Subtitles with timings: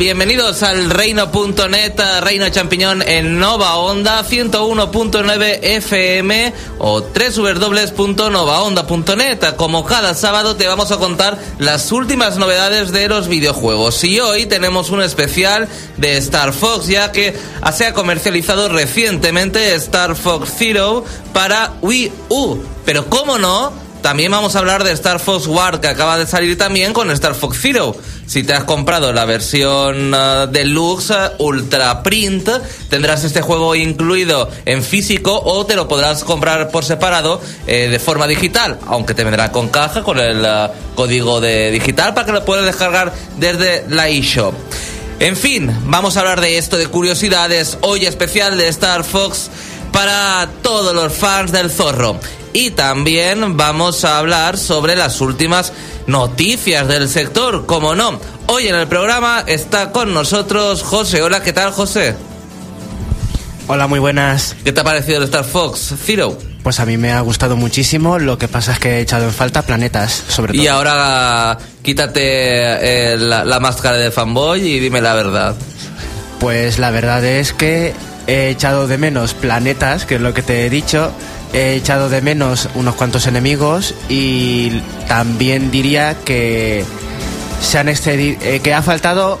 [0.00, 9.56] Bienvenidos al reino.net, Reino Champiñón en Nova Onda 101.9 FM o www.novaonda.net.
[9.56, 14.02] Como cada sábado te vamos a contar las últimas novedades de los videojuegos.
[14.04, 17.36] Y hoy tenemos un especial de Star Fox, ya que
[17.70, 22.56] se ha comercializado recientemente Star Fox Zero para Wii U.
[22.86, 26.56] Pero cómo no, también vamos a hablar de Star Fox War que acaba de salir
[26.56, 27.94] también con Star Fox Zero.
[28.30, 32.48] Si te has comprado la versión uh, deluxe Ultra Print,
[32.88, 37.98] tendrás este juego incluido en físico o te lo podrás comprar por separado eh, de
[37.98, 42.30] forma digital, aunque te vendrá con caja con el uh, código de digital para que
[42.30, 44.54] lo puedas descargar desde la eShop.
[45.18, 49.50] En fin, vamos a hablar de esto, de curiosidades, hoy especial de Star Fox
[49.92, 52.20] para todos los fans del zorro.
[52.52, 55.72] Y también vamos a hablar sobre las últimas
[56.10, 58.20] noticias del sector, como no.
[58.46, 61.22] Hoy en el programa está con nosotros José.
[61.22, 62.16] Hola, ¿qué tal, José?
[63.68, 64.56] Hola, muy buenas.
[64.64, 66.36] ¿Qué te ha parecido el Star Fox Zero?
[66.64, 69.32] Pues a mí me ha gustado muchísimo, lo que pasa es que he echado en
[69.32, 70.62] falta planetas, sobre todo.
[70.62, 75.54] Y ahora quítate eh, la, la máscara de fanboy y dime la verdad.
[76.40, 77.94] Pues la verdad es que
[78.26, 81.12] he echado de menos planetas, que es lo que te he dicho,
[81.52, 86.84] he echado de menos unos cuantos enemigos y también diría que
[87.60, 89.38] se han excedido, eh, que ha faltado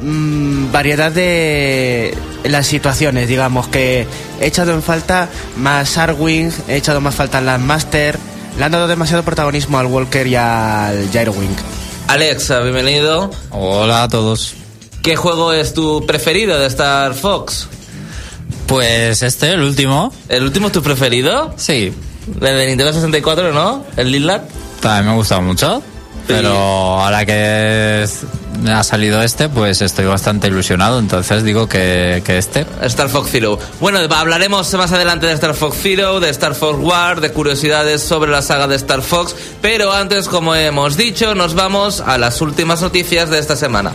[0.00, 4.06] mmm, variedad de las situaciones, digamos que
[4.40, 8.18] he echado en falta más Arwing, he echado más falta al Landmaster,
[8.58, 11.56] le han dado demasiado protagonismo al Walker y al Gyrowing.
[12.08, 13.30] Alexa, bienvenido.
[13.50, 14.54] Hola a todos.
[15.02, 17.68] ¿Qué juego es tu preferido de Star Fox?
[18.72, 20.10] Pues este, el último.
[20.30, 21.52] ¿El último es tu preferido?
[21.58, 21.92] Sí.
[22.26, 23.84] El de Nintendo 64, ¿no?
[23.98, 24.44] ¿El Lilac?
[24.80, 25.82] También me ha gustado mucho.
[26.26, 28.06] Pero ahora que
[28.66, 31.00] ha salido este, pues estoy bastante ilusionado.
[31.00, 32.64] Entonces digo que, que este.
[32.80, 33.58] Star Fox Zero.
[33.78, 38.30] Bueno, hablaremos más adelante de Star Fox Zero, de Star Fox War, de curiosidades sobre
[38.30, 39.36] la saga de Star Fox.
[39.60, 43.92] Pero antes, como hemos dicho, nos vamos a las últimas noticias de esta semana.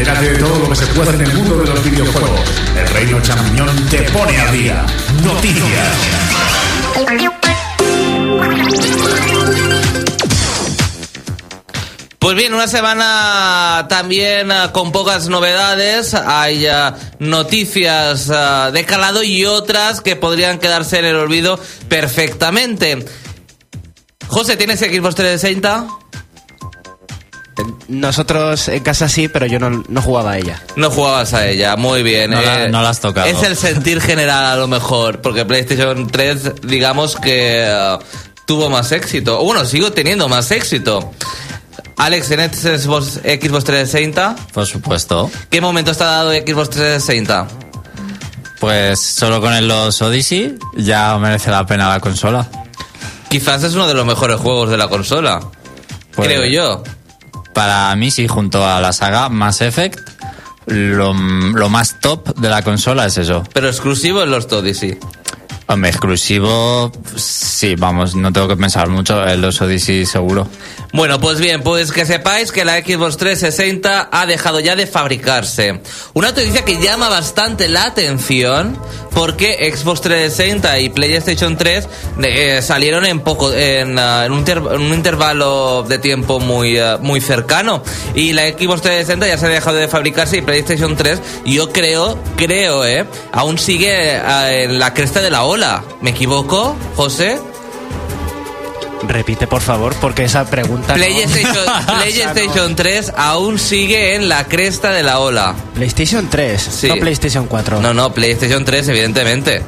[0.00, 2.40] Entérate de todo lo que se puede en el mundo de los videojuegos.
[2.74, 4.86] El Reino Champiñón te pone al día.
[5.22, 5.96] Noticias.
[12.18, 16.14] Pues bien, una semana también ah, con pocas novedades.
[16.14, 21.60] Hay ah, noticias ah, de calado y otras que podrían quedarse en el olvido
[21.90, 23.04] perfectamente.
[24.28, 25.99] José, ¿tienes Xbox 360?
[27.88, 30.62] Nosotros en casa sí, pero yo no, no jugaba a ella.
[30.76, 32.30] No jugabas a ella, muy bien.
[32.30, 33.26] No la- no la has tocado.
[33.26, 37.98] Es el sentir general a lo mejor, porque PlayStation 3, digamos que eh,
[38.46, 39.40] tuvo más éxito.
[39.40, 41.10] O Bueno, sigo teniendo más éxito.
[41.96, 44.36] Alex, ¿tienes Xbox, Xbox 360?
[44.54, 45.30] Por supuesto.
[45.50, 47.46] ¿Qué momento está dado Xbox 360?
[48.58, 52.46] Pues solo con el los Odyssey ya merece la pena la consola.
[53.28, 55.40] Quizás es uno de los mejores juegos de la consola.
[56.14, 56.82] Pues- Creo yo.
[57.54, 59.98] Para mí, sí, junto a la saga Mass Effect,
[60.66, 63.44] lo, lo más top de la consola es eso.
[63.52, 64.98] Pero exclusivo en los Odyssey.
[65.66, 70.48] Hombre, exclusivo, sí, vamos, no tengo que pensar mucho, el los Odyssey seguro.
[70.92, 75.80] Bueno, pues bien, pues que sepáis que la Xbox 360 ha dejado ya de fabricarse.
[76.12, 78.76] Una noticia que llama bastante la atención
[79.14, 81.88] porque Xbox 360 y PlayStation 3
[82.22, 87.82] eh, salieron en poco en, ah, en un intervalo de tiempo muy ah, muy cercano
[88.14, 92.18] y la Xbox 360 ya se ha dejado de fabricarse y PlayStation 3 yo creo
[92.36, 95.84] creo eh aún sigue ah, en la cresta de la ola.
[96.00, 97.38] ¿Me equivoco, José?
[99.08, 100.94] Repite, por favor, porque esa pregunta...
[100.96, 101.64] no- PlayStation,
[101.98, 105.54] PlayStation 3 aún sigue en la cresta de la ola.
[105.74, 106.88] PlayStation 3, Sí.
[106.88, 107.80] no PlayStation 4.
[107.80, 109.62] No, no, PlayStation 3, evidentemente.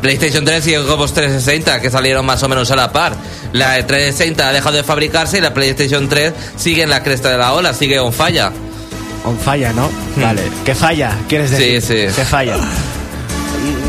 [0.00, 3.14] PlayStation 3 y Xbox 360, que salieron más o menos a la par.
[3.52, 7.38] La 360 ha dejado de fabricarse y la PlayStation 3 sigue en la cresta de
[7.38, 8.50] la ola, sigue on falla.
[9.24, 9.88] On falla, ¿no?
[10.16, 10.42] Vale.
[10.64, 11.16] ¿Qué falla?
[11.28, 11.56] ¿Quieres Hmm.
[11.56, 12.10] Sí, decir?
[12.10, 12.16] sí.
[12.16, 12.56] ¿Qué falla?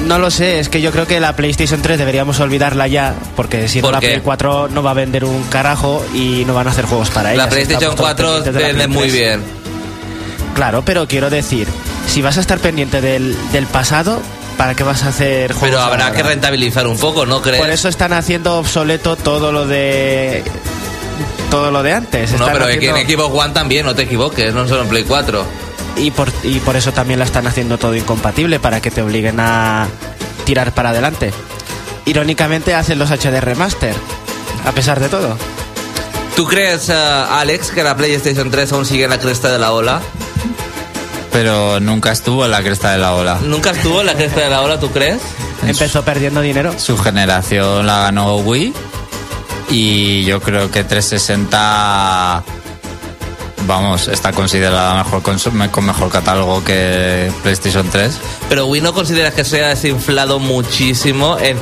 [0.05, 3.67] No lo sé, es que yo creo que la PlayStation 3 deberíamos olvidarla ya, porque
[3.67, 4.07] si no ¿Por la qué?
[4.09, 7.33] Play 4 no va a vender un carajo y no van a hacer juegos para
[7.33, 7.43] ella.
[7.43, 9.41] La PlayStation 4 vende muy bien.
[10.53, 11.67] Claro, pero quiero decir,
[12.07, 14.21] si vas a estar pendiente del, del pasado,
[14.57, 17.59] ¿para qué vas a hacer juegos Pero habrá que rentabilizar un poco, ¿no crees?
[17.59, 20.43] Por eso están haciendo obsoleto todo lo de
[21.49, 22.31] todo lo de antes.
[22.31, 25.03] no, Están pero que en Xbox One también, no te equivoques, no solo en Play
[25.03, 25.64] 4.
[25.97, 29.39] Y por, y por eso también la están haciendo todo incompatible para que te obliguen
[29.39, 29.87] a
[30.45, 31.31] tirar para adelante.
[32.05, 33.95] irónicamente hacen los HD Remaster,
[34.65, 35.37] a pesar de todo.
[36.35, 39.71] ¿Tú crees, eh, Alex, que la PlayStation 3 aún sigue en la cresta de la
[39.71, 40.01] ola?
[41.31, 43.39] Pero nunca estuvo en la cresta de la ola.
[43.41, 45.21] ¿Nunca estuvo en la cresta de la ola, tú crees?
[45.65, 46.73] Empezó perdiendo dinero.
[46.77, 48.73] Su generación la ganó Wii
[49.69, 52.43] y yo creo que 360
[53.67, 55.37] vamos, está considerada mejor con,
[55.85, 58.17] mejor catálogo que PlayStation 3.
[58.49, 61.37] Pero Wii no consideras que se ha desinflado muchísimo.
[61.39, 61.57] En-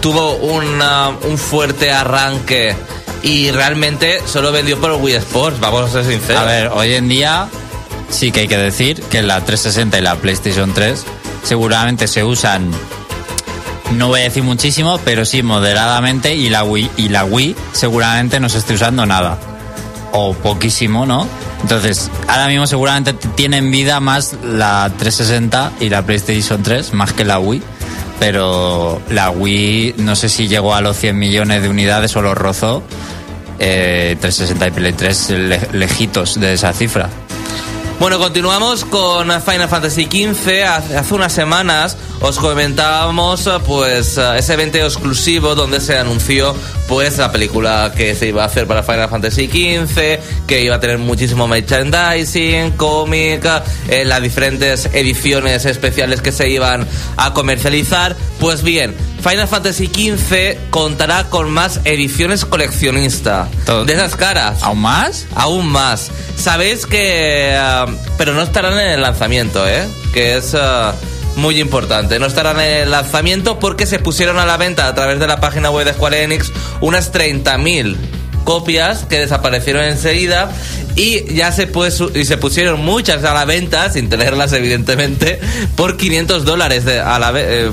[0.00, 2.76] tuvo una- un fuerte arranque
[3.22, 6.42] y realmente solo vendió por Wii Sports, vamos a ser sinceros.
[6.42, 7.48] A ver, hoy en día
[8.08, 11.04] sí que hay que decir que la 360 y la PlayStation 3
[11.42, 12.70] seguramente se usan
[13.92, 18.38] no voy a decir muchísimo, pero sí moderadamente y la Wii y la Wii seguramente
[18.40, 19.38] no se esté usando nada
[20.12, 21.26] o poquísimo, ¿no?
[21.62, 27.24] Entonces, ahora mismo seguramente tienen vida más la 360 y la PlayStation 3 más que
[27.24, 27.62] la Wii,
[28.20, 32.34] pero la Wii no sé si llegó a los 100 millones de unidades o lo
[32.34, 32.82] rozó.
[33.58, 37.08] Eh, 360 y Play 3 le- lejitos de esa cifra.
[37.98, 40.64] Bueno, continuamos con Final Fantasy XV.
[40.98, 46.54] Hace unas semanas os comentábamos eh, pues eh, ese evento exclusivo donde se anunció
[46.88, 50.80] pues la película que se iba a hacer para Final Fantasy XV, que iba a
[50.80, 53.44] tener muchísimo merchandising, cómic,
[53.88, 56.86] eh, las diferentes ediciones especiales que se iban
[57.16, 58.16] a comercializar.
[58.38, 63.48] Pues bien, Final Fantasy XV contará con más ediciones coleccionista.
[63.64, 64.62] Todo- De esas caras.
[64.62, 65.26] ¿Aún más?
[65.34, 66.10] Aún más.
[66.36, 67.56] Sabéis que...
[67.58, 67.86] ah,
[68.16, 69.88] pero no estarán en el lanzamiento, ¿eh?
[70.14, 70.54] Que es
[71.36, 72.18] muy importante.
[72.18, 75.38] No estarán en el lanzamiento porque se pusieron a la venta a través de la
[75.40, 76.50] página web de Square Enix
[76.80, 77.96] unas 30.000
[78.44, 80.50] copias que desaparecieron enseguida
[80.94, 85.40] y ya se pues y se pusieron muchas a la venta sin tenerlas evidentemente
[85.74, 87.70] por 500 dólares de- a la eh,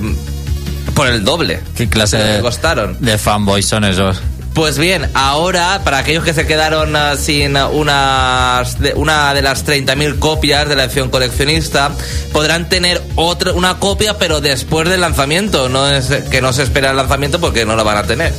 [0.96, 4.20] por el doble ¿Qué clase que de, costaron de fanboys son esos?
[4.56, 9.66] pues bien, ahora, para aquellos que se quedaron ah, sin unas de- una de las
[9.66, 11.90] 30.000 copias de la edición coleccionista,
[12.32, 15.70] podrán tener otra, una copia, pero después del lanzamiento.
[15.70, 18.34] No es que no se espera el lanzamiento porque no la van a tener.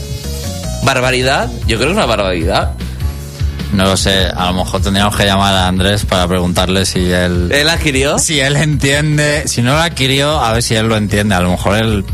[0.82, 1.50] ¿Barbaridad?
[1.66, 2.74] Yo creo que es una barbaridad.
[3.72, 7.50] No lo sé, a lo mejor tendríamos que llamar a Andrés para preguntarle si él...
[7.50, 8.20] ¿Él adquirió?
[8.20, 11.34] Si él entiende, si no lo adquirió, a ver si él lo entiende.
[11.34, 12.04] A lo mejor él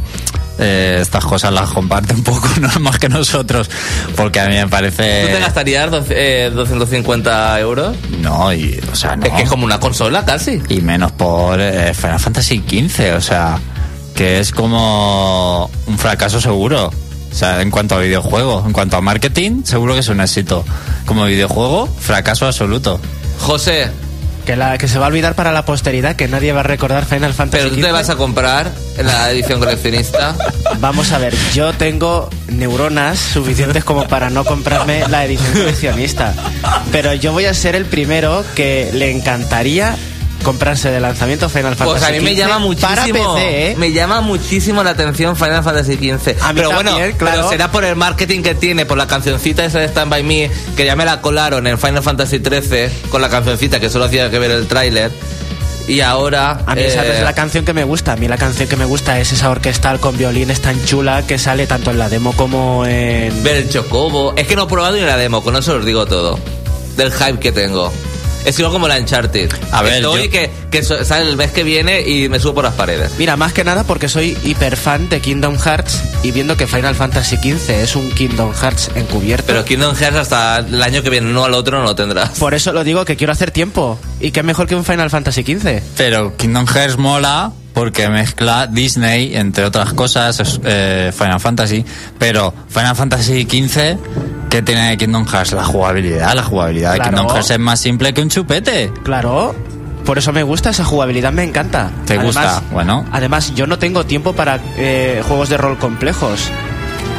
[0.61, 3.69] eh, estas cosas las comparte un poco, no más que nosotros,
[4.15, 5.41] porque a mí me ¿Tú te parece...
[5.41, 7.97] gastarías doce- eh, 250 euros?
[8.21, 9.27] No, y, o sea, no.
[9.27, 10.61] Es que es como una consola casi.
[10.69, 13.59] Y menos por eh, Final Fantasy XV, o sea,
[14.15, 16.91] que es como un fracaso seguro.
[17.33, 20.65] O sea, en cuanto a videojuego, en cuanto a marketing, seguro que es un éxito.
[21.07, 23.01] Como videojuego, fracaso absoluto.
[23.39, 23.89] José,
[24.51, 27.05] Que, la, que se va a olvidar para la posteridad, que nadie va a recordar
[27.05, 30.35] Final Fantasy ¿pero tú te vas a comprar la edición coleccionista?
[30.81, 36.35] Vamos a ver, yo tengo neuronas suficientes como para no comprarme la edición coleccionista.
[36.91, 39.95] Pero yo voy a ser el primero que le encantaría
[40.41, 42.89] comprarse de lanzamiento Final Fantasy Pues a mí me llama muchísimo.
[42.89, 43.75] Para PC, ¿eh?
[43.77, 46.43] Me llama muchísimo la atención Final Fantasy XV.
[46.43, 47.37] A mí pero también, bueno, claro.
[47.37, 50.51] pero será por el marketing que tiene, por la cancioncita esa de Stand By Me,
[50.77, 54.31] que ya me la colaron en Final Fantasy XIII con la cancioncita que solo hacía
[54.31, 55.11] que ver el tráiler.
[55.89, 56.63] Y ahora.
[56.67, 58.13] A mí esa eh, es la canción que me gusta.
[58.13, 61.39] A mí la canción que me gusta es esa orquestal con violines tan chula que
[61.39, 63.43] sale tanto en la demo como en...
[63.43, 64.35] Ver el Chocobo.
[64.37, 66.39] Es que no he probado ni la demo, con eso os digo todo.
[66.97, 67.93] Del hype que tengo.
[68.45, 69.51] Es igual como la Uncharted.
[69.71, 72.55] A ver, Estoy yo- que, que so- sale el mes que viene y me subo
[72.55, 73.13] por las paredes.
[73.19, 76.95] Mira, más que nada porque soy hiper fan de Kingdom Hearts y viendo que Final
[76.95, 79.45] Fantasy XV es un Kingdom Hearts encubierto.
[79.47, 82.31] Pero Kingdom Hearts hasta el año que viene, no al otro, no lo tendrás.
[82.39, 83.99] Por eso lo digo que quiero hacer tiempo.
[84.21, 85.83] Y qué mejor que un Final Fantasy XV.
[85.97, 91.85] Pero Kingdom Hearts mola porque mezcla Disney, entre otras cosas, eh, Final Fantasy.
[92.19, 93.97] Pero Final Fantasy XV,
[94.51, 95.53] ¿qué tiene de Kingdom Hearts?
[95.53, 96.35] La jugabilidad.
[96.35, 97.01] La jugabilidad de.
[97.01, 98.93] Kingdom Hearts es más simple que un chupete.
[99.03, 99.55] Claro.
[100.05, 101.91] Por eso me gusta esa jugabilidad, me encanta.
[102.07, 102.63] ¿Te gusta?
[102.73, 103.05] Bueno.
[103.13, 106.51] Además, yo no tengo tiempo para eh, juegos de rol complejos.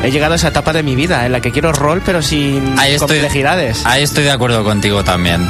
[0.03, 2.77] He llegado a esa etapa de mi vida en la que quiero rol, pero sin
[2.77, 3.85] Ahí estoy, complejidades.
[3.85, 5.47] ahí estoy de acuerdo contigo también.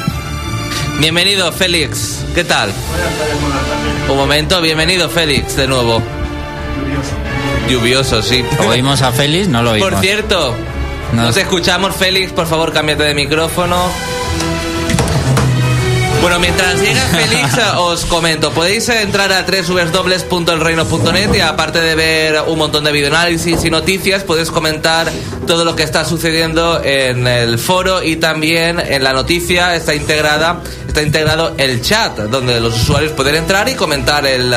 [1.00, 2.20] Bienvenido, Félix.
[2.36, 2.72] ¿Qué tal?
[4.10, 6.02] Un momento, bienvenido, Félix, de nuevo.
[7.70, 8.44] Lluvioso, sí.
[8.68, 9.48] ¿Oímos a Félix?
[9.48, 9.90] No lo oímos.
[9.90, 10.54] Por cierto,
[11.14, 12.32] No no te escuchamos, Félix.
[12.32, 13.90] Por favor, cámbiate de micrófono.
[16.22, 22.42] Bueno, mientras llega Félix, eh, os comento, podéis entrar a www.elreino.net y aparte de ver
[22.46, 25.12] un montón de videoanálisis y noticias, podéis comentar
[25.48, 30.62] todo lo que está sucediendo en el foro y también en la noticia está integrada,
[30.88, 34.54] está integrado el chat, donde los usuarios pueden entrar y comentar el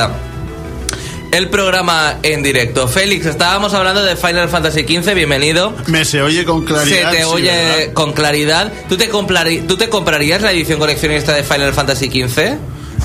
[1.37, 2.87] el programa en directo.
[2.87, 5.75] Félix, estábamos hablando de Final Fantasy XV, bienvenido.
[5.89, 7.11] Me se oye con claridad.
[7.11, 8.73] Se te oye con claridad.
[8.89, 12.57] ¿Tú te, comprari- ¿Tú te comprarías la edición coleccionista de Final Fantasy XV?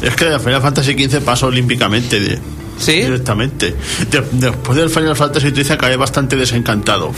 [0.03, 2.19] Es que de Final Fantasy XV pasa olímpicamente.
[2.19, 2.39] de-
[2.77, 3.01] ¿Sí?
[3.01, 3.75] Directamente.
[4.12, 7.12] De- después del Final Fantasy XIII acabé bastante desencantado.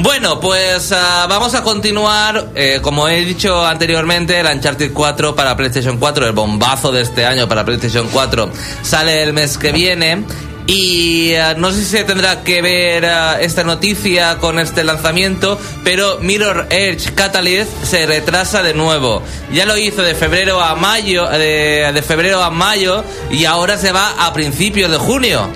[0.00, 2.50] Bueno, pues ah, vamos a continuar.
[2.54, 7.26] eh, como he dicho anteriormente, el Uncharted 4 para PlayStation 4, el bombazo de este
[7.26, 8.48] año para PlayStation 4,
[8.82, 10.24] sale el mes que viene.
[10.68, 15.58] Y ah, no sé si se tendrá que ver ah, esta noticia con este lanzamiento,
[15.82, 19.22] pero Mirror Edge Catalyst se retrasa de nuevo.
[19.52, 23.90] Ya lo hizo de febrero a mayo, de, de febrero a mayo, y ahora se
[23.90, 25.48] va a principios de junio.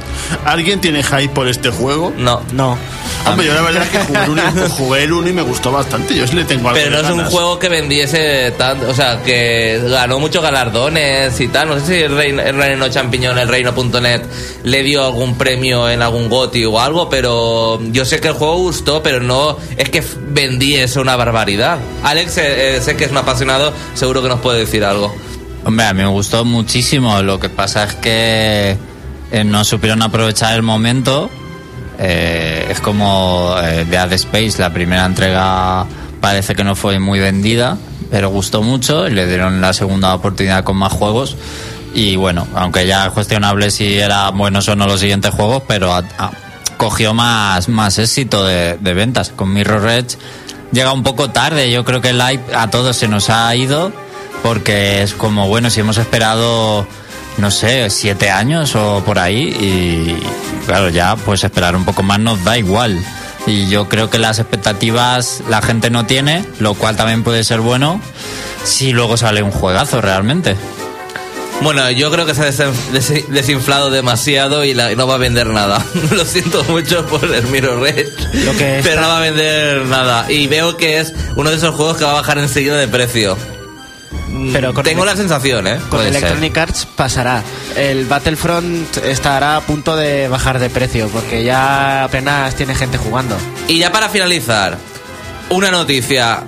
[0.46, 2.12] ¿Alguien tiene hype por este juego?
[2.16, 2.40] No.
[2.52, 2.76] No.
[3.26, 5.72] Hombre, yo la verdad es que jugué el, uno, jugué el uno y me gustó
[5.72, 6.14] bastante.
[6.14, 9.22] Yo sí le tengo algo Pero no es un juego que vendiese tanto, o sea,
[9.22, 11.68] que ganó muchos galardones y tal.
[11.68, 14.22] No sé si el Reino, el reino Champiñón, el Reino.net,
[14.64, 18.56] le dio algún premio en algún GOTY o algo, pero yo sé que el juego
[18.58, 21.78] gustó, pero no es que vendiese una barbaridad.
[22.02, 25.14] Alex, eh, eh, sé que es un apasionado, seguro que nos puede decir algo.
[25.64, 27.22] Hombre, a mí me gustó muchísimo.
[27.22, 28.76] Lo que pasa es que
[29.30, 31.30] eh, no supieron aprovechar el momento.
[32.04, 35.86] Eh, es como eh, Dead Space, la primera entrega
[36.20, 37.78] parece que no fue muy vendida,
[38.10, 41.36] pero gustó mucho y le dieron la segunda oportunidad con más juegos.
[41.94, 45.92] Y bueno, aunque ya es cuestionable si eran buenos o no los siguientes juegos, pero
[46.76, 49.30] cogió más, más éxito de, de ventas.
[49.30, 50.16] Con Mirror Edge
[50.72, 53.92] llega un poco tarde, yo creo que el hype a todos se nos ha ido
[54.42, 56.86] porque es como, bueno, si hemos esperado,
[57.38, 60.16] no sé, siete años o por ahí, y
[60.66, 63.02] claro, ya pues esperar un poco más nos da igual.
[63.46, 67.60] Y yo creo que las expectativas la gente no tiene, lo cual también puede ser
[67.60, 68.00] bueno
[68.64, 70.56] si luego sale un juegazo realmente.
[71.60, 72.44] Bueno, yo creo que se ha
[72.92, 75.84] des- desinflado demasiado y, la- y no va a vender nada.
[76.12, 78.10] Lo siento mucho por el Mirror Edge,
[78.44, 80.30] Lo que pero no va a vender nada.
[80.30, 83.36] Y veo que es uno de esos juegos que va a bajar enseguida de precio.
[84.52, 85.76] Pero con Tengo el- la sensación, ¿eh?
[85.76, 86.16] Con Puede ser.
[86.22, 87.42] Electronic Arts pasará.
[87.76, 93.36] El Battlefront estará a punto de bajar de precio porque ya apenas tiene gente jugando.
[93.68, 94.78] Y ya para finalizar,
[95.50, 96.42] una noticia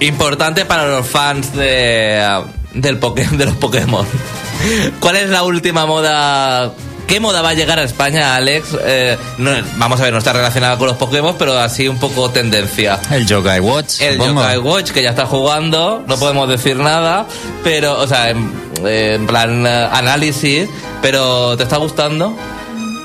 [0.00, 2.42] importante para los fans de,
[2.74, 4.06] del de los Pokémon.
[5.00, 6.72] ¿Cuál es la última moda?
[7.10, 8.68] ¿Qué moda va a llegar a España, Alex?
[8.84, 12.30] Eh, no, vamos a ver, no está relacionada con los Pokémon, pero así un poco
[12.30, 13.00] tendencia.
[13.10, 14.00] El Yokai Watch.
[14.00, 14.42] El supongo.
[14.42, 17.26] Yokai Watch, que ya está jugando, no podemos decir nada,
[17.64, 18.52] pero, o sea, en,
[18.86, 20.68] en plan eh, análisis,
[21.02, 22.32] pero ¿te está gustando?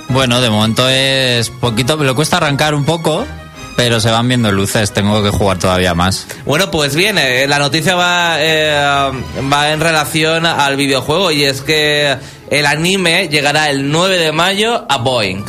[0.09, 3.25] Bueno, de momento es poquito, le cuesta arrancar un poco,
[3.75, 6.27] pero se van viendo luces, tengo que jugar todavía más.
[6.45, 9.11] Bueno, pues bien, eh, la noticia va, eh,
[9.51, 12.15] va en relación al videojuego y es que
[12.49, 15.43] el anime llegará el 9 de mayo a Boeing.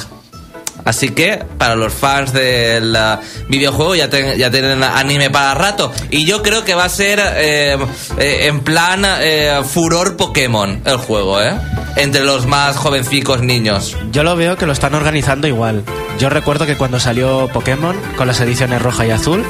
[0.84, 3.18] Así que para los fans del uh,
[3.48, 5.92] videojuego ya, ten- ya tienen anime para rato.
[6.10, 7.76] Y yo creo que va a ser eh,
[8.18, 11.54] eh, en plan eh, furor Pokémon el juego, ¿eh?
[11.96, 13.96] Entre los más jovencicos niños.
[14.12, 15.82] Yo lo veo que lo están organizando igual.
[16.18, 19.44] Yo recuerdo que cuando salió Pokémon con las ediciones roja y azul,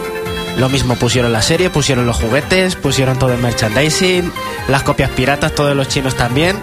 [0.59, 4.33] lo mismo pusieron la serie, pusieron los juguetes, pusieron todo el merchandising,
[4.69, 6.57] las copias piratas, todos los chinos también,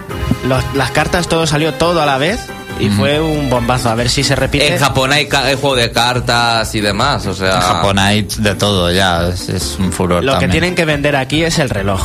[0.47, 2.39] los- las cartas, todo salió todo a la vez
[2.79, 3.89] y fue un bombazo.
[3.89, 4.73] A ver si se repite.
[4.73, 7.55] En Japón hay, ca- hay juego de cartas y demás, o sea...
[7.55, 11.15] En Japón hay de todo ya, es, es un furor Lo que tienen que vender
[11.15, 12.01] aquí es el reloj.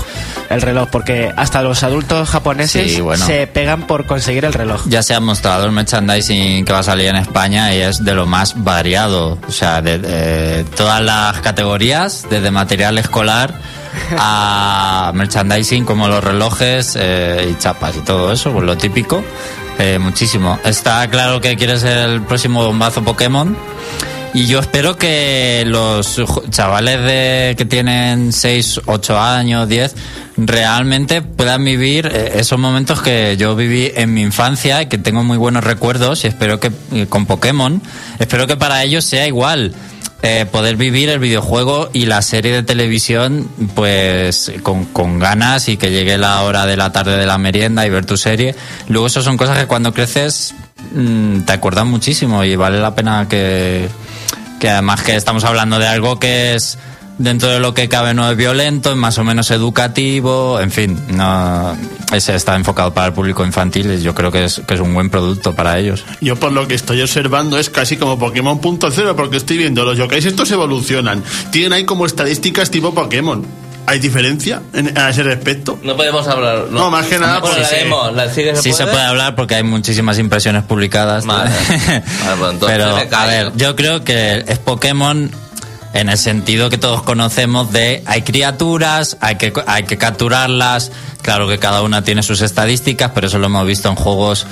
[0.50, 3.24] El reloj, porque hasta los adultos japoneses Sí, bueno.
[3.26, 4.82] se pegan por conseguir el reloj.
[4.86, 8.14] Ya se ha mostrado el merchandising que va a salir en España y es de
[8.14, 9.38] lo más variado.
[9.46, 13.52] O sea, de, de todas las categorías, desde material escolar
[14.18, 19.22] a merchandising como los relojes eh, y chapas y todo eso, pues lo típico.
[19.78, 20.58] Eh, muchísimo.
[20.64, 23.56] Está claro que quiere ser el próximo bombazo Pokémon.
[24.34, 26.20] Y yo espero que los
[26.50, 29.96] chavales de, que tienen 6, 8 años, 10,
[30.36, 35.24] realmente puedan vivir eh, esos momentos que yo viví en mi infancia y que tengo
[35.24, 37.82] muy buenos recuerdos y espero que eh, con Pokémon,
[38.18, 39.74] espero que para ellos sea igual.
[40.22, 45.76] eh, poder vivir el videojuego y la serie de televisión pues con, con ganas y
[45.76, 48.54] que llegue la hora de la tarde de la merienda y ver tu serie.
[48.88, 50.54] Luego eso son cosas que cuando creces
[50.92, 53.88] mm, te acuerdas muchísimo y vale la pena que,
[54.58, 56.78] que además que estamos hablando de algo que es
[57.18, 60.98] dentro de lo que cabe no es violento, es más o menos educativo, en fin,
[61.10, 61.76] no
[62.12, 64.94] ese está enfocado para el público infantil y yo creo que es, que es un
[64.94, 66.04] buen producto para ellos.
[66.20, 69.84] Yo por lo que estoy observando es casi como Pokémon punto cero porque estoy viendo
[69.84, 71.22] los yokais estos evolucionan.
[71.50, 73.44] Tienen ahí como estadísticas tipo Pokémon.
[73.88, 75.78] ¿Hay diferencia en- a ese respecto?
[75.82, 76.66] No podemos hablar.
[76.70, 77.76] No, No, más que nada, pues, sí.
[77.76, 81.24] demo, ¿la sigue Sí se puede hablar porque hay muchísimas impresiones publicadas.
[81.24, 81.50] Vale.
[81.68, 82.02] Vale,
[82.38, 85.30] pues entonces Pero, a ver, yo creo que es Pokémon
[85.94, 90.92] en el sentido que todos conocemos de hay criaturas, hay que, hay que capturarlas.
[91.22, 94.46] Claro que cada una tiene sus estadísticas, pero eso lo hemos visto en juegos,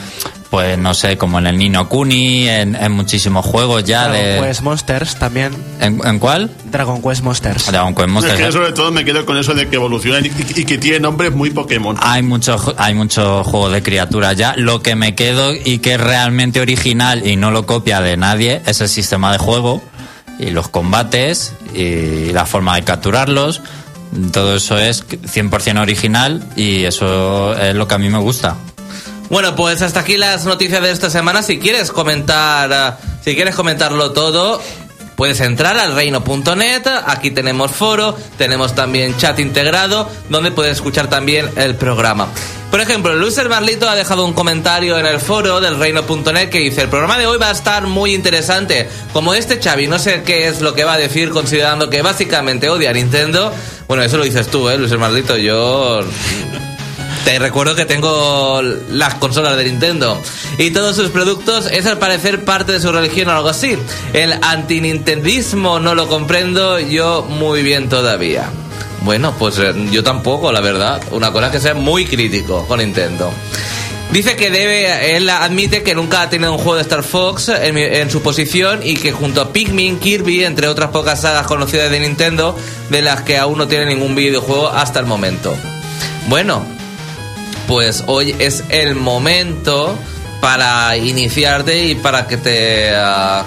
[0.51, 4.49] pues no sé, como en el Nino Kuni, en, en muchísimos juegos ya Dragon de...
[4.49, 5.53] Quest Monsters también.
[5.81, 6.51] ¿En, en cuál?
[6.71, 7.67] Dragon Quest Monsters.
[7.67, 8.37] Dragon Quest Es Monsters.
[8.39, 10.79] que yo sobre todo me quedo con eso de que evoluciona y, y- y que
[10.79, 11.97] tiene nombres muy Pokémon.
[12.01, 14.55] Hay mucho, ju- hay mucho juego de criaturas ya.
[14.57, 18.63] Lo que me quedo y que es realmente original y no lo copia de nadie
[18.67, 19.83] es el sistema de juego
[20.39, 23.63] y los combates y la forma de capturarlos.
[24.33, 28.55] Todo eso es 100% original y eso es lo que a mí me gusta.
[29.29, 31.43] Bueno, pues hasta aquí las noticias de esta semana.
[31.43, 34.61] Si quieres comentar, ah, si quieres comentarlo todo,
[35.17, 36.83] puedes entrar al reino.net.
[37.07, 42.29] Aquí tenemos foro, tenemos también chat integrado, donde puedes escuchar también el programa.
[42.71, 46.59] Por ejemplo, Luis El Marlito ha dejado un comentario en el foro del reino.net que
[46.59, 48.89] dice, el programa de hoy va a estar muy interesante.
[49.13, 52.69] Como este Xavi, no sé qué es lo que va a decir considerando que básicamente
[52.69, 53.53] odia a Nintendo.
[53.89, 55.37] Bueno, eso lo dices tú, ¿eh, Luis El Marlito?
[55.37, 56.01] Yo
[57.27, 60.23] te recuerdo que tengo las consolas de Nintendo
[60.59, 63.77] y todos sus productos es al parecer parte de su religión o algo así.
[64.13, 68.49] El antinintendismo no lo comprendo yo muy bien todavía.
[69.03, 71.03] Bueno, pues eh, yo tampoco, la verdad.
[71.11, 73.33] Una cosa es que sea muy crítico con Nintendo.
[74.13, 77.77] Dice que debe, él admite que nunca ha tenido un juego de Star Fox en,
[77.77, 81.99] en su posición y que junto a Pikmin, Kirby, entre otras pocas sagas conocidas de
[81.99, 82.57] Nintendo,
[82.89, 85.57] de las que aún no tiene ningún videojuego hasta el momento.
[86.29, 86.76] Bueno,
[87.67, 89.99] pues hoy es el momento
[90.41, 93.45] para iniciarte y para que te ah,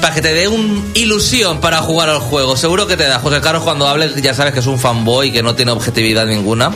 [0.00, 2.56] para que te dé una ilusión para jugar al juego.
[2.56, 3.18] Seguro que te da.
[3.18, 6.70] José Carlos cuando hable ya sabes que es un fanboy que no tiene objetividad ninguna.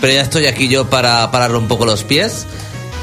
[0.00, 2.46] Pero ya estoy aquí yo para pararle un poco los pies.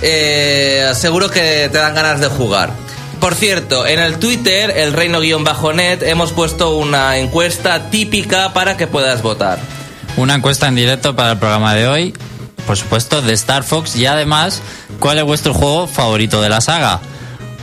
[0.02, 2.72] Eh, seguro que te dan ganas de jugar.
[3.20, 9.22] Por cierto, en el Twitter, el reino-net, hemos puesto una encuesta típica para que puedas
[9.22, 9.60] votar.
[10.18, 12.14] Una encuesta en directo para el programa de hoy,
[12.68, 14.62] por supuesto, de Star Fox y además,
[15.00, 17.00] ¿cuál es vuestro juego favorito de la saga?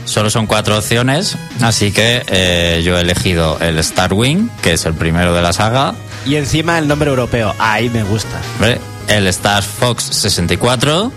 [0.03, 4.85] Solo son cuatro opciones, así que eh, yo he elegido el Star Wing, que es
[4.85, 7.55] el primero de la saga, Y encima el nombre europeo.
[7.59, 8.39] Ahí me gusta.
[8.59, 8.79] ¿vale?
[9.07, 11.11] el Star Fox 64,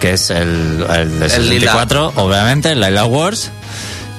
[0.00, 1.72] que es el, el de El lila.
[1.72, 3.50] 64, obviamente, el Lila Wars.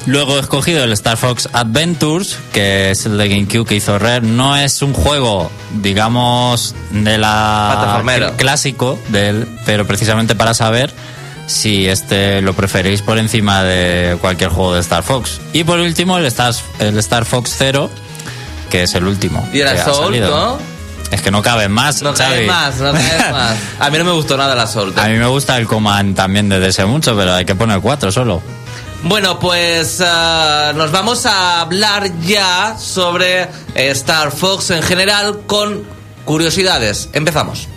[0.06, 4.22] Luego he escogido el Star Fox Adventures, que es el de GameCube que hizo Rare.
[4.26, 5.50] No es un juego,
[5.82, 10.94] digamos, de la cl- clásico del, pero precisamente para saber
[11.48, 15.40] si este lo preferís por encima de cualquier juego de Star Fox.
[15.54, 17.90] Y por último el Star, el Star Fox Zero,
[18.70, 19.48] que es el último.
[19.54, 20.30] Y Assault, salido.
[20.30, 20.58] ¿no?
[21.12, 22.02] Es que no caben más.
[22.02, 22.48] No cabe Xavi.
[22.48, 23.56] más, no cabe más.
[23.80, 24.98] A mí no me gustó nada la Assault.
[24.98, 28.12] A mí me gusta el Command también desde ese mucho, pero hay que poner cuatro
[28.12, 28.42] solo.
[29.04, 33.50] Bueno, pues ah, nos vamos a hablar ya sobre eh,
[33.92, 35.84] Star Fox en general con
[36.24, 37.10] curiosidades.
[37.12, 37.68] Empezamos.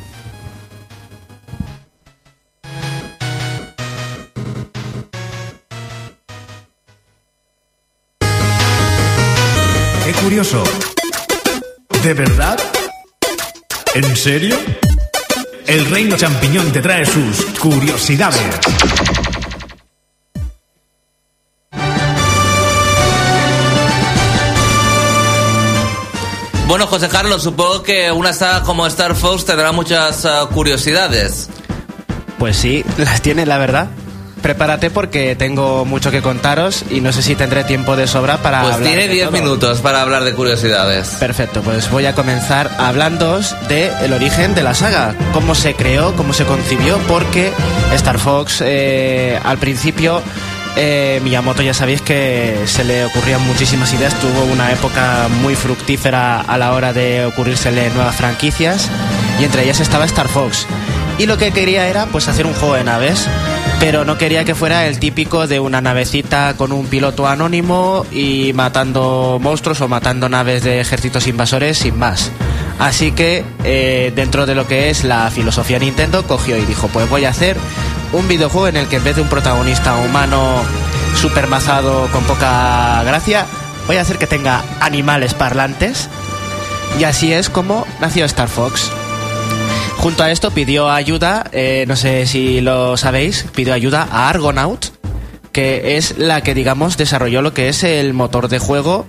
[10.05, 10.63] ¡Qué curioso!
[12.05, 12.57] ¿De verdad?
[13.95, 14.57] ¿En serio?
[15.67, 19.16] El reino champiñón te trae sus curiosidades.
[26.67, 31.49] Bueno, José Carlos, supongo que una saga como Star Fox tendrá muchas ah, curiosidades.
[32.39, 33.89] Pues sí, las tiene, la verdad.
[34.43, 38.63] Prepárate porque tengo mucho que contaros y no sé si tendré tiempo de sobra para
[38.63, 39.39] Pues hablar tiene de 10 todo.
[39.43, 41.09] minutos para hablar de curiosidades.
[41.19, 46.15] Perfecto, pues voy a comenzar hablando de el origen de la saga, cómo se creó,
[46.15, 47.51] cómo se concibió, porque
[47.95, 50.23] Star Fox eh, al principio
[50.77, 56.41] eh, Miyamoto ya sabéis que se le ocurrían muchísimas ideas, tuvo una época muy fructífera
[56.41, 58.91] a la hora de ocurrírsele nuevas franquicias
[59.41, 60.67] y entre ellas estaba Star Fox.
[61.19, 63.27] Y lo que quería era pues hacer un juego de naves,
[63.81, 68.53] pero no quería que fuera el típico de una navecita con un piloto anónimo y
[68.53, 72.31] matando monstruos o matando naves de ejércitos invasores sin más.
[72.79, 77.09] Así que eh, dentro de lo que es la filosofía Nintendo cogió y dijo pues
[77.09, 77.57] voy a hacer
[78.17, 80.63] un videojuego en el que en vez de un protagonista humano
[81.17, 83.47] super mazado con poca gracia,
[83.87, 86.09] voy a hacer que tenga animales parlantes
[86.99, 88.91] y así es como nació Star Fox.
[89.99, 94.87] Junto a esto pidió ayuda, eh, no sé si lo sabéis, pidió ayuda a Argonaut,
[95.53, 99.07] que es la que, digamos, desarrolló lo que es el motor de juego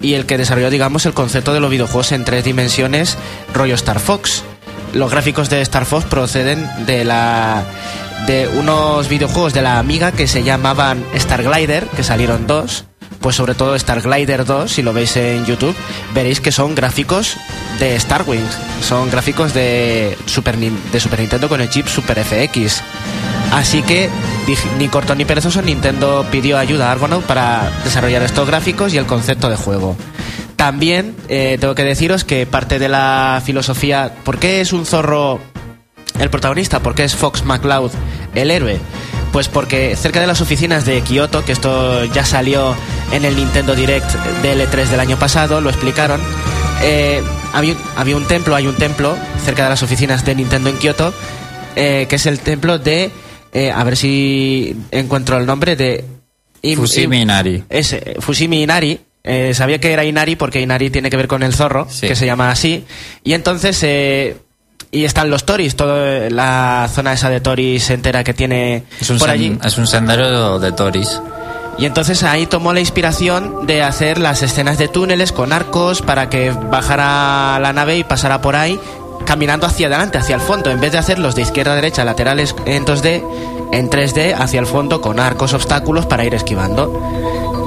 [0.00, 3.18] y el que desarrolló, digamos, el concepto de los videojuegos en tres dimensiones,
[3.52, 4.44] rollo Star Fox.
[4.94, 7.64] Los gráficos de Star Fox proceden de la
[8.26, 12.84] de unos videojuegos de la Amiga que se llamaban Star Glider, que salieron dos.
[13.20, 15.74] Pues sobre todo Star Glider 2, si lo veis en YouTube,
[16.14, 17.36] veréis que son gráficos
[17.78, 18.56] de Star Wings.
[18.82, 22.82] Son gráficos de Super, de Super Nintendo con el chip Super FX.
[23.52, 24.10] Así que
[24.78, 29.06] ni corto ni perezoso Nintendo pidió ayuda a Argonaut para desarrollar estos gráficos y el
[29.06, 29.96] concepto de juego.
[30.56, 35.40] También eh, tengo que deciros que parte de la filosofía, ¿por qué es un zorro
[36.18, 36.80] el protagonista?
[36.80, 37.90] ¿Por qué es Fox McCloud
[38.34, 38.78] el héroe?
[39.32, 42.74] Pues porque cerca de las oficinas de Kyoto, que esto ya salió
[43.12, 44.10] en el Nintendo Direct
[44.42, 46.20] del E3 del año pasado, lo explicaron,
[46.82, 50.76] eh, había, había un templo, hay un templo cerca de las oficinas de Nintendo en
[50.78, 51.12] Kyoto,
[51.74, 53.10] eh, que es el templo de,
[53.52, 56.04] eh, a ver si encuentro el nombre, de...
[56.62, 57.64] Im- Fushimi Im- Inari.
[57.68, 58.98] ese, Fushimi Inari.
[59.22, 62.06] eh, sabía que era Inari porque Inari tiene que ver con el zorro, Sí.
[62.08, 62.84] que se llama así.
[63.22, 64.36] Y entonces, eh,
[64.90, 69.18] y están los Toris, toda la zona esa de Toris entera que tiene Es un,
[69.18, 69.58] por allí.
[69.64, 71.20] es un sendero de Toris.
[71.78, 76.30] Y entonces ahí tomó la inspiración de hacer las escenas de túneles con arcos para
[76.30, 78.80] que bajara la nave y pasara por ahí
[79.26, 82.54] caminando hacia adelante, hacia el fondo, en vez de hacerlos de izquierda a derecha laterales
[82.64, 83.22] en 2D,
[83.72, 87.02] en 3D hacia el fondo con arcos, obstáculos para ir esquivando.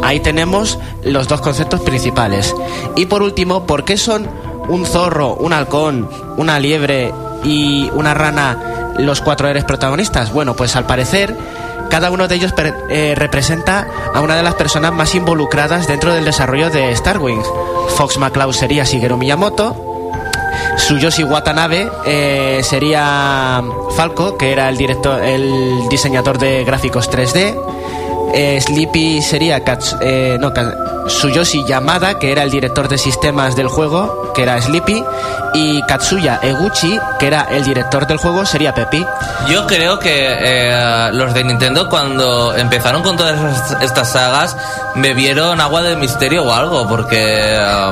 [0.01, 2.55] Ahí tenemos los dos conceptos principales.
[2.95, 4.27] Y por último, ¿por qué son
[4.69, 10.32] un zorro, un halcón, una liebre y una rana los cuatro héroes protagonistas?
[10.32, 11.36] Bueno, pues al parecer
[11.89, 12.53] cada uno de ellos
[12.89, 17.47] eh, representa a una de las personas más involucradas dentro del desarrollo de Star Wings.
[17.95, 19.89] Fox McCloud sería Shigeru Miyamoto,
[20.79, 23.62] Tsuyoshi Watanabe eh, sería
[23.95, 27.55] Falco, que era el director, el diseñador de gráficos 3D.
[28.33, 30.75] Eh, Sleepy sería Kats- eh, no, Ka-
[31.07, 35.03] Tsuyoshi Yamada, que era el director de sistemas del juego, que era Sleepy.
[35.55, 39.03] Y Katsuya Eguchi, que era el director del juego, sería Pepi.
[39.49, 43.35] Yo creo que eh, los de Nintendo cuando empezaron con todas
[43.81, 44.55] estas- sagas
[44.95, 47.17] bebieron agua de misterio o algo, porque...
[47.17, 47.91] eh,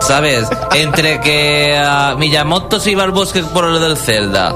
[0.00, 0.48] ¿Sabes?
[0.74, 1.80] Entre que
[2.16, 4.54] Miyamoto se iba al bosque por lo del Zelda.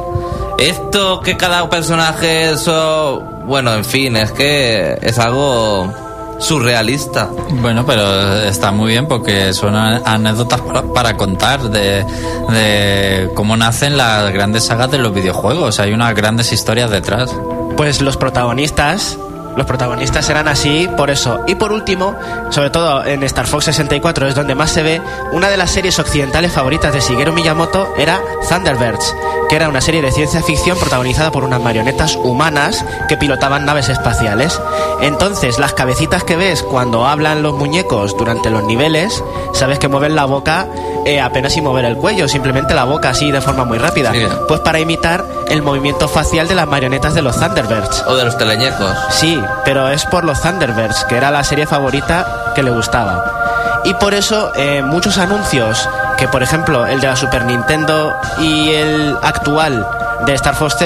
[0.58, 3.22] Esto que cada personaje eso...
[3.46, 5.92] Bueno, en fin, es que es algo
[6.38, 7.28] surrealista.
[7.50, 12.05] Bueno, pero está muy bien porque son anécdotas para, para contar de,
[12.48, 15.81] de cómo nacen las grandes sagas de los videojuegos.
[15.81, 17.35] Hay unas grandes historias detrás.
[17.76, 19.18] Pues los protagonistas,
[19.57, 21.40] los protagonistas eran así por eso.
[21.46, 22.14] Y por último,
[22.50, 25.00] sobre todo en Star Fox 64 es donde más se ve,
[25.33, 29.14] una de las series occidentales favoritas de Shigeru Miyamoto era Thunderbirds,
[29.53, 33.91] que era una serie de ciencia ficción protagonizada por unas marionetas humanas que pilotaban naves
[33.91, 34.59] espaciales.
[35.03, 40.17] Entonces, las cabecitas que ves cuando hablan los muñecos durante los niveles, sabes que mueven
[40.17, 40.69] la boca
[41.05, 44.12] eh, apenas sin mover el cuello, simplemente la boca así de forma muy rápida.
[44.12, 44.27] Sí.
[44.49, 48.05] Pues para imitar el movimiento facial de las marionetas de los Thunderbirds.
[48.07, 48.97] O de los teleñecos.
[49.11, 53.83] Sí, pero es por los Thunderbirds, que era la serie favorita que le gustaba.
[53.85, 58.70] Y por eso eh, muchos anuncios, que por ejemplo el de la Super Nintendo y
[58.70, 59.87] el actual
[60.27, 60.77] de Star Fox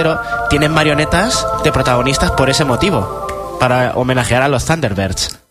[0.48, 3.26] tienen marionetas de protagonistas por ese motivo,
[3.60, 5.45] para homenajear a los Thunderbirds.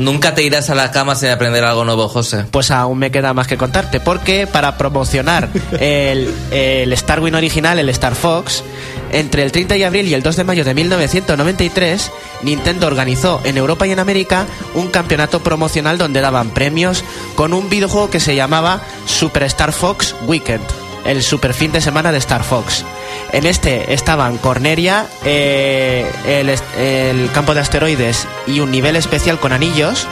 [0.00, 2.46] Nunca te irás a la cama sin aprender algo nuevo, José.
[2.50, 7.78] Pues aún me queda más que contarte, porque para promocionar el, el Star Wing original,
[7.78, 8.64] el Star Fox,
[9.12, 12.10] entre el 30 de abril y el 2 de mayo de 1993,
[12.42, 17.68] Nintendo organizó en Europa y en América un campeonato promocional donde daban premios con un
[17.68, 20.64] videojuego que se llamaba Super Star Fox Weekend,
[21.04, 22.84] el super fin de semana de Star Fox.
[23.32, 29.52] En este estaban Corneria, eh, el, el campo de asteroides y un nivel especial con
[29.52, 30.06] anillos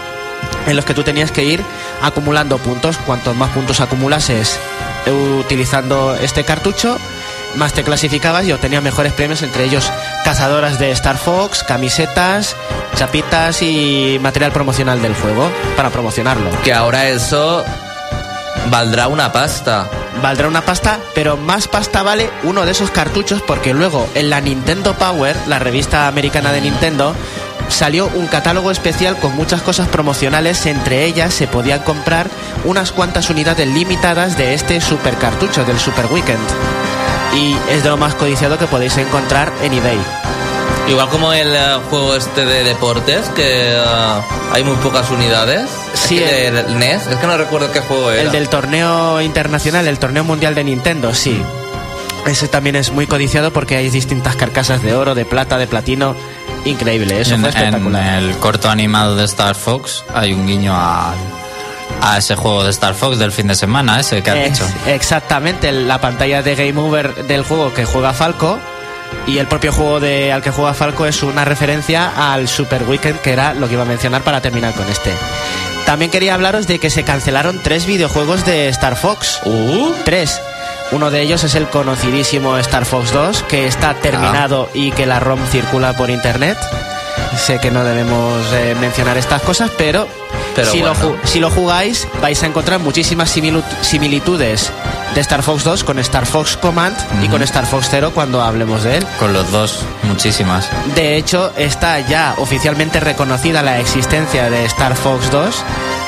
[0.67, 1.63] en los que tú tenías que ir
[2.03, 2.97] acumulando puntos.
[2.99, 4.59] Cuantos más puntos acumulases
[5.41, 6.99] utilizando este cartucho,
[7.57, 9.91] más te clasificabas y obtenías mejores premios, entre ellos
[10.25, 12.57] cazadoras de Star Fox, camisetas,
[12.95, 16.51] chapitas y material promocional del juego para promocionarlo.
[16.63, 17.65] Que ahora eso
[18.71, 19.89] valdrá una pasta.
[20.23, 24.41] Valdrá una pasta, pero más pasta vale uno de esos cartuchos porque luego en la
[24.41, 27.15] Nintendo Power, la revista americana de Nintendo,
[27.69, 32.29] salió un catálogo especial con muchas cosas promocionales, entre ellas se podían comprar
[32.65, 36.39] unas cuantas unidades limitadas de este super cartucho del Super Weekend.
[37.35, 39.99] Y es de lo más codiciado que podéis encontrar en eBay.
[40.89, 43.83] Igual como el eh, juego este de deportes, que eh,
[44.53, 45.69] hay muy pocas unidades.
[45.95, 48.23] Sí, Es que el NES, es que no recuerdo qué juego era.
[48.23, 51.43] El del torneo internacional, el torneo mundial de Nintendo, sí.
[52.27, 56.15] Ese también es muy codiciado porque hay distintas carcasas de oro, de plata, de platino.
[56.65, 61.15] increíble, eso en, fue en el corto animado de Star Fox hay un guiño a,
[62.03, 64.65] a ese juego de Star Fox del fin de semana, ese que has Es- dicho.
[64.87, 68.59] exactamente, la pantalla de Game Over del juego que juega Falco
[69.27, 73.21] y el propio juego de, al que juega Falco es una referencia al Super Weekend,
[73.21, 75.13] que era lo que iba a mencionar para terminar con este.
[75.87, 79.41] También quería hablaros de que se cancelaron tres videojuegos de Star Fox.
[79.45, 80.41] Uh, Tres.
[80.91, 85.21] Uno de ellos es el conocidísimo Star Fox 2, que está terminado y que la
[85.21, 86.57] ROM circula por internet.
[87.37, 90.09] Sé que no debemos eh, mencionar estas cosas, pero,
[90.57, 91.17] Pero si, lo bueno.
[91.17, 93.31] ju- si lo jugáis vais a encontrar muchísimas
[93.83, 94.73] similitudes
[95.15, 98.83] de Star Fox 2 con Star Fox Command y con Star Fox 0 cuando hablemos
[98.85, 99.07] de él.
[99.19, 100.69] Con los dos, muchísimas.
[100.95, 105.55] De hecho, está ya oficialmente reconocida la existencia de Star Fox 2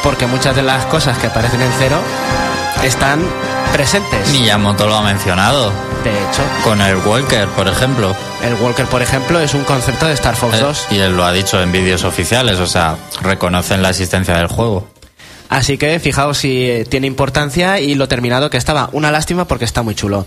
[0.02, 1.96] porque muchas de las cosas que aparecen en 0
[2.82, 3.22] están
[3.72, 4.28] presentes.
[4.30, 5.72] Miyamoto lo ha mencionado.
[6.04, 8.16] De hecho, Con el Walker, por ejemplo.
[8.42, 10.86] el Walker, por ejemplo, es un concepto de Star Fox Eh, 2.
[10.92, 14.88] y él lo ha dicho en vídeos oficiales, o sea, reconocen la existencia del juego.
[15.50, 18.88] Así que fijaos si eh, tiene importancia y lo terminado que estaba.
[18.92, 20.26] Una lástima porque está muy chulo.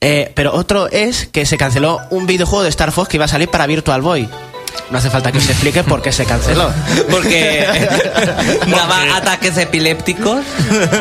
[0.00, 3.28] Eh, pero otro es que se canceló un videojuego de Star Fox que iba a
[3.28, 4.28] salir para Virtual Boy.
[4.90, 6.70] No hace falta que os explique por qué se canceló.
[7.10, 7.64] porque
[8.66, 10.40] daba ataques epilépticos.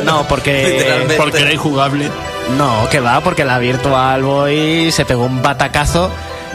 [0.06, 1.08] No, porque...
[1.18, 2.10] Porque era injugable.
[2.58, 6.12] No, que va, porque la Virtual Boy se pegó un batacazo.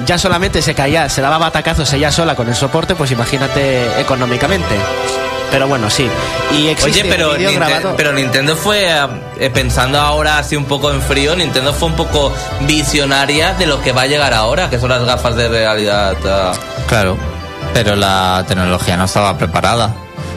[0.06, 4.76] Ya solamente se caía, se daba batacazos ella sola con el soporte, pues imagínate económicamente.
[5.50, 6.06] Pero bueno, sí.
[6.56, 7.94] Y existe Oye, pero, un vídeo Ninte- grabado.
[7.96, 8.86] pero Nintendo fue,
[9.40, 13.80] eh, pensando ahora así un poco en frío, Nintendo fue un poco visionaria de lo
[13.82, 16.16] que va a llegar ahora, que son las gafas de realidad.
[16.26, 16.52] ah.
[16.86, 17.16] Claro,
[17.74, 19.92] pero la tecnología no estaba preparada.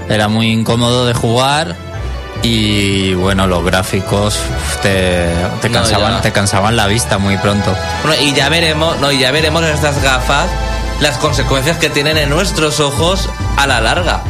[0.09, 1.75] Era muy incómodo de jugar
[2.43, 4.39] y bueno, los gráficos
[4.81, 5.27] te,
[5.61, 7.75] te No, cansaban, te cansaban la vista muy pronto.
[8.03, 10.47] Bueno, y ya veremos, no, y ya veremos en estas gafas
[10.99, 14.21] las consecuencias que tienen en nuestros ojos a la larga.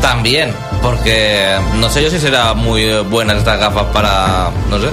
[0.00, 4.88] También, porque no sé yo si será muy buenas estas gafas para, no sé.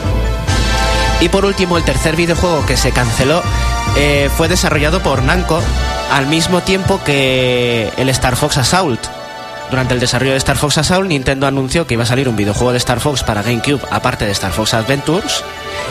[1.21, 3.41] Y por último, el tercer videojuego que se canceló
[3.95, 5.61] eh, fue desarrollado por Namco
[6.11, 9.16] al mismo tiempo que el Star Fox Assault.
[9.69, 12.71] Durante el desarrollo de Star Fox Assault, Nintendo anunció que iba a salir un videojuego
[12.71, 15.43] de Star Fox para GameCube, aparte de Star Fox Adventures,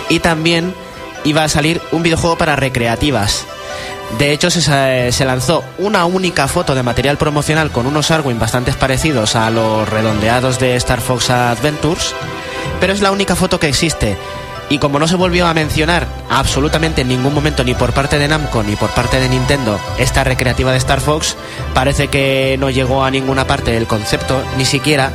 [0.08, 0.74] y también
[1.24, 3.46] iba a salir un videojuego para recreativas.
[4.18, 9.36] De hecho, se, lanzó una única foto de material promocional con unos Arwin bastante parecidos
[9.36, 12.14] a los redondeados de Star Fox Adventures,
[12.80, 14.16] pero es la única foto que existe.
[14.68, 18.26] Y como no se volvió a mencionar absolutamente en ningún momento ni por parte de
[18.26, 21.36] Namco ni por parte de Nintendo esta recreativa de Star Fox,
[21.72, 25.12] parece que no llegó a ninguna parte del concepto, ni siquiera,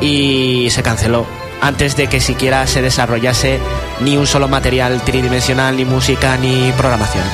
[0.00, 1.24] y se canceló
[1.62, 3.60] antes de que siquiera se desarrollase
[4.00, 7.24] ni un solo material tridimensional, ni música, ni programación.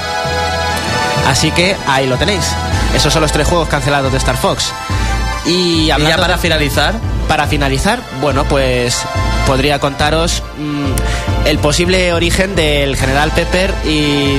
[1.27, 2.45] Así que ahí lo tenéis.
[2.95, 4.73] Esos son los tres juegos cancelados de Star Fox.
[5.47, 6.95] Y, ya para de- finalizar,
[7.29, 9.03] para finalizar, bueno, pues
[9.47, 14.37] podría contaros mm, el posible origen del General Pepper y,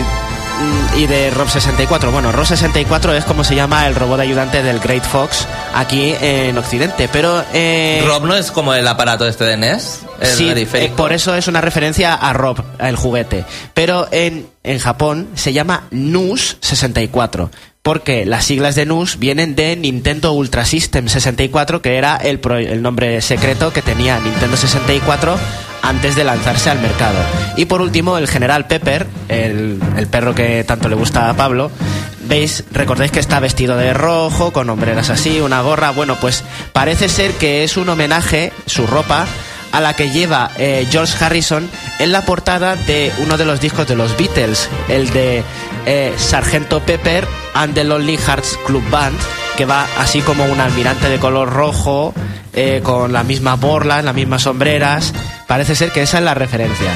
[0.97, 2.09] y de Rob 64.
[2.09, 5.45] Bueno, Rob 64 es como se llama el robot ayudante del Great Fox
[5.75, 7.43] aquí en Occidente, pero...
[7.51, 11.35] eh, Rob no es como el aparato este de NES, el Sí, eh, por eso
[11.35, 13.43] es una referencia a Rob, el juguete.
[13.73, 17.51] Pero en, en Japón se llama NUS 64.
[17.83, 22.57] Porque las siglas de NUS vienen de Nintendo Ultra System 64, que era el, pro-
[22.59, 25.35] el nombre secreto que tenía Nintendo 64
[25.81, 27.17] antes de lanzarse al mercado.
[27.57, 31.71] Y por último, el General Pepper, el, el perro que tanto le gusta a Pablo,
[32.27, 35.89] veis, recordáis que está vestido de rojo, con hombreras así, una gorra.
[35.89, 39.25] Bueno, pues parece ser que es un homenaje, su ropa,
[39.71, 41.67] a la que lleva eh, George Harrison
[41.97, 45.43] en la portada de uno de los discos de los Beatles, el de
[45.85, 49.17] eh, Sargento Pepper and the Lonely Hearts Club Band,
[49.57, 52.13] que va así como un almirante de color rojo,
[52.53, 55.13] eh, con las mismas borlas, las mismas sombreras.
[55.47, 56.91] Parece ser que esa es la referencia.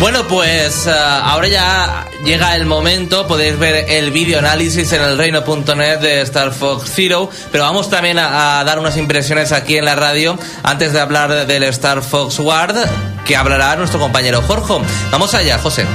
[0.00, 5.16] Bueno, pues eh, ahora ya llega el momento, podéis ver el vídeo análisis en el
[5.16, 9.84] reino.net de Star Fox Zero, pero vamos también a, a dar unas impresiones aquí en
[9.84, 12.76] la radio antes de hablar del Star Fox Ward,
[13.24, 14.84] que hablará nuestro compañero Jorge.
[15.12, 15.86] Vamos allá, José.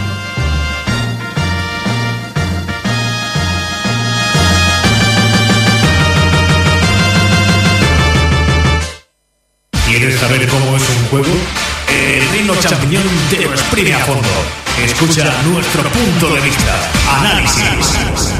[9.97, 11.36] ¿Quieres saber cómo es un juego?
[11.89, 14.29] El Reino Champiñón te lo exprime a fondo.
[14.86, 16.91] Escucha nuestro punto de vista.
[17.19, 18.37] Análisis.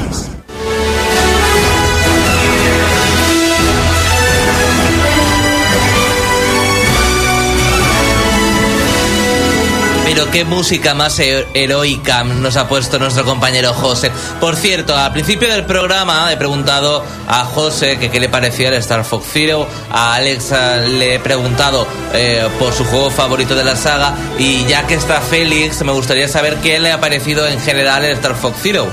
[10.18, 14.10] Pero qué música más he- heroica nos ha puesto nuestro compañero José.
[14.40, 19.04] Por cierto, al principio del programa he preguntado a José qué le parecía el Star
[19.04, 23.76] Fox Zero, a Alex eh, le he preguntado eh, por su juego favorito de la
[23.76, 28.04] saga y ya que está Félix, me gustaría saber qué le ha parecido en general
[28.04, 28.88] el Star Fox Zero.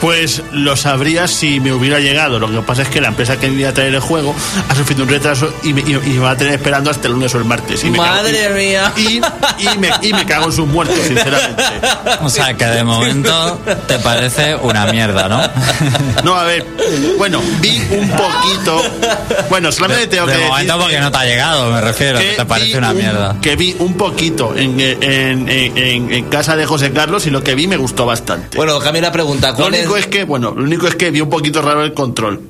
[0.00, 2.38] Pues lo sabría si me hubiera llegado.
[2.38, 4.34] Lo que pasa es que la empresa que iba a traer el juego
[4.68, 7.14] ha sufrido un retraso y me, y- y me va a tener esperando hasta el
[7.14, 7.82] lunes o el martes.
[7.84, 8.92] Y me Madre y- mía.
[8.96, 9.16] Y,
[9.64, 11.62] y me, y me cago en sus muertos, sinceramente.
[12.22, 15.42] O sea, que de momento te parece una mierda, ¿no?
[16.24, 16.64] No, a ver,
[17.16, 18.82] bueno, vi un poquito.
[19.48, 22.18] Bueno, solamente tengo de que decir momento porque que- no te ha llegado, me refiero,
[22.18, 23.36] que que te parece una un- mierda.
[23.40, 25.02] Que vi un poquito en, en,
[25.48, 28.56] en- en- en casa de José Carlos y lo que vi me gustó bastante.
[28.56, 29.52] Bueno, cambia la pregunta.
[29.54, 29.87] ¿Cuál es?
[29.88, 32.40] Único es que, bueno, lo único es que vi un poquito raro el control.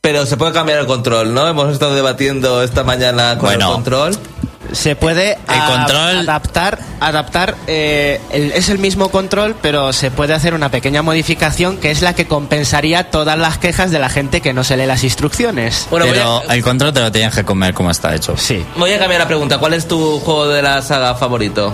[0.00, 1.46] Pero se puede cambiar el control, ¿no?
[1.48, 3.68] Hemos estado debatiendo esta mañana con Bueno.
[3.68, 4.16] el control.
[4.72, 10.10] Se puede El a- control- adaptar, adaptar eh, el- es el mismo control, pero se
[10.10, 14.08] puede hacer una pequeña modificación que es la que compensaría todas las quejas de la
[14.08, 15.86] gente que no se lee las instrucciones.
[15.90, 18.36] Bueno, Pero a, el control te lo tienes que comer como está hecho.
[18.36, 18.64] Sí.
[18.76, 19.58] voy a cambiar la pregunta.
[19.58, 21.72] ¿Cuál es tu juego de la saga favorito?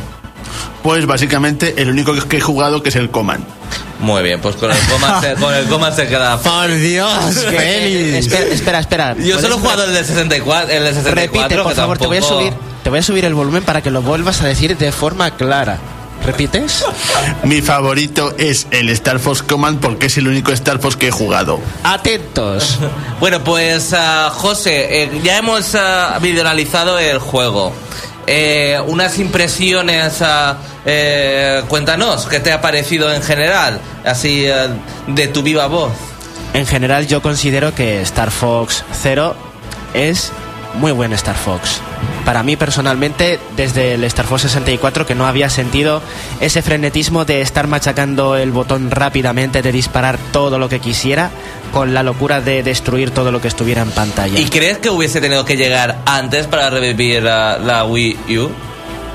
[0.83, 3.45] Pues básicamente el único que he jugado que es el Command.
[4.01, 6.37] Muy bien, pues con el coma se, con el coma se queda.
[6.39, 9.17] ¡Por Dios, Eh, espera, espera, espera.
[9.17, 11.99] Yo solo he ¿Puedes jugado el de 64, el de 64 Repite, por que favor,
[11.99, 12.53] te voy a subir,
[12.83, 15.79] te voy a subir el volumen para que lo vuelvas a decir de forma clara.
[16.25, 16.85] ¿Repites?
[17.45, 21.11] Mi favorito es el Star Fox Command porque es el único Star Fox que he
[21.11, 21.61] jugado.
[21.85, 22.79] Atentos.
[23.21, 25.77] Bueno, pues ah, José, eh, ya hemos
[26.21, 27.73] videoanalizado el juego.
[28.27, 33.81] Eh, unas impresiones, ah, eh, cuéntanos, ¿qué te ha parecido en general?
[34.05, 34.69] Así, eh,
[35.09, 35.93] de tu viva voz.
[36.55, 39.35] En general yo considero que Star Fox Zero
[39.95, 40.31] es
[40.75, 41.81] muy buen Star Fox.
[42.25, 46.03] Para mí personalmente, desde el Star Fox 64, que no había sentido
[46.41, 51.31] ese frenetismo de estar machacando el botón rápidamente, de disparar todo lo que quisiera,
[51.73, 54.39] con la locura de destruir todo lo que estuviera en pantalla.
[54.39, 58.51] ¿Y crees que hubiese tenido que llegar antes para revivir la, la Wii U?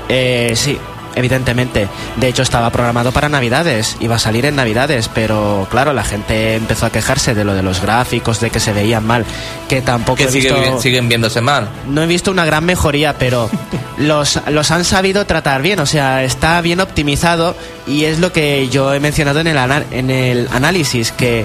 [0.08, 0.78] Eh, sí,
[1.14, 1.88] evidentemente.
[2.16, 3.96] De hecho, estaba programado para Navidades.
[4.00, 7.62] Iba a salir en Navidades, pero claro, la gente empezó a quejarse de lo de
[7.62, 9.24] los gráficos, de que se veían mal,
[9.68, 10.80] que tampoco Que he sigue- visto...
[10.80, 11.68] siguen viéndose mal.
[11.86, 13.50] No he visto una gran mejoría, pero
[13.98, 17.54] los, los han sabido tratar bien, o sea, está bien optimizado
[17.86, 21.44] y es lo que yo he mencionado en el, ana- en el análisis, que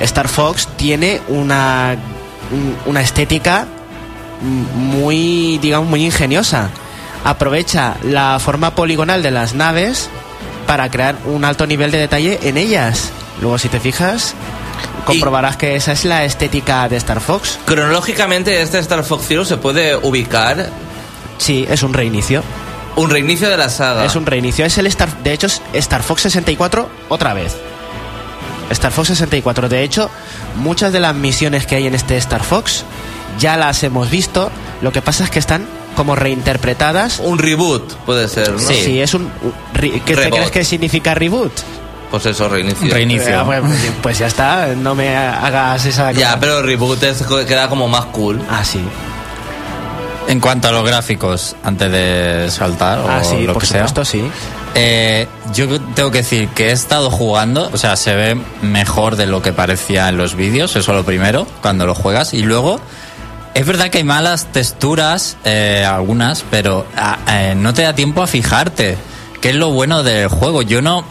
[0.00, 1.96] Star Fox tiene una,
[2.52, 3.66] un- una estética
[4.74, 6.70] muy, digamos, muy ingeniosa.
[7.24, 10.08] Aprovecha la forma poligonal de las naves
[10.66, 13.10] para crear un alto nivel de detalle en ellas.
[13.40, 14.34] Luego, si te fijas,
[15.04, 17.58] comprobarás que esa es la estética de Star Fox.
[17.66, 20.68] Cronológicamente, este Star Fox Zero se puede ubicar
[21.38, 22.42] Sí, es un reinicio.
[22.96, 24.04] un reinicio de la saga.
[24.04, 24.64] Es un reinicio.
[24.64, 27.56] Es el Star, de hecho, es Star Fox 64 otra vez.
[28.70, 29.68] Star Fox 64.
[29.68, 30.10] De hecho,
[30.56, 32.84] muchas de las misiones que hay en este Star Fox
[33.38, 34.50] ya las hemos visto.
[34.82, 35.66] Lo que pasa es que están
[35.96, 37.18] como reinterpretadas.
[37.20, 38.58] Un reboot, puede ser, ¿no?
[38.58, 39.30] Sí, es un.
[39.78, 41.52] ¿Qué te crees que significa reboot?
[42.10, 42.92] Pues eso, reinicio.
[42.92, 43.40] Reinicio.
[43.40, 46.10] Eh, bueno, pues, pues ya está, no me hagas esa.
[46.12, 48.40] Ya, pero reboot es, queda como más cool.
[48.50, 48.80] Ah, sí.
[50.28, 53.88] En cuanto a los gráficos, antes de saltar o Ah, sí, lo por que sea,
[53.88, 54.22] supuesto, sí.
[54.76, 59.26] eh, yo tengo que decir que he estado jugando, o sea, se ve mejor de
[59.26, 62.80] lo que parecía en los vídeos, eso lo primero, cuando lo juegas, y luego
[63.54, 68.22] es verdad que hay malas texturas, eh, algunas, pero ah, eh, no te da tiempo
[68.22, 68.96] a fijarte,
[69.40, 70.62] que es lo bueno del juego.
[70.62, 71.04] Yo no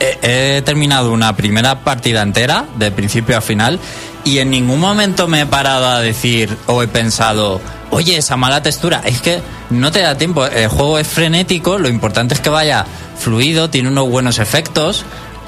[0.00, 3.78] he, he terminado una primera partida entera, de principio a final,
[4.24, 8.62] y en ningún momento me he parado a decir o he pensado, oye, esa mala
[8.62, 9.40] textura, es que
[9.70, 10.46] no te da tiempo.
[10.46, 12.86] El juego es frenético, lo importante es que vaya
[13.18, 15.04] fluido, tiene unos buenos efectos.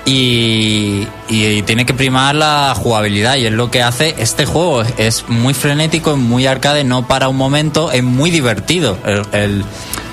[0.08, 1.08] Y,
[1.66, 4.82] tiene que primar la jugabilidad y es lo que hace este juego.
[4.98, 8.96] Es muy frenético, es muy arcade, no para un momento, es muy divertido.
[9.32, 9.64] El,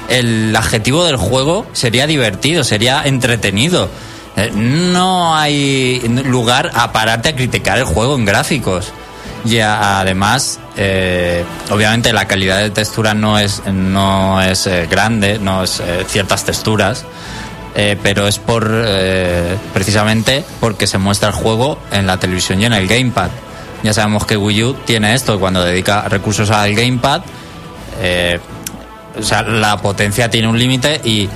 [0.09, 3.87] el- adjetivo del juego sería divertido, sería entretenido.
[4.35, 8.91] Eh, No hay lugar a pararte a criticar el juego en gráficos.
[9.45, 15.63] Y además, eh, obviamente la calidad de textura no es, no es eh, grande, no
[15.63, 17.05] es ciertas texturas,
[17.75, 22.65] eh, pero es por eh, precisamente porque se muestra el juego en la televisión y
[22.65, 23.29] en el gamepad.
[23.83, 27.21] Ya sabemos que Wii U tiene esto, cuando dedica recursos al gamepad,
[28.01, 28.39] eh,
[29.19, 31.27] o sea, la potencia tiene un límite y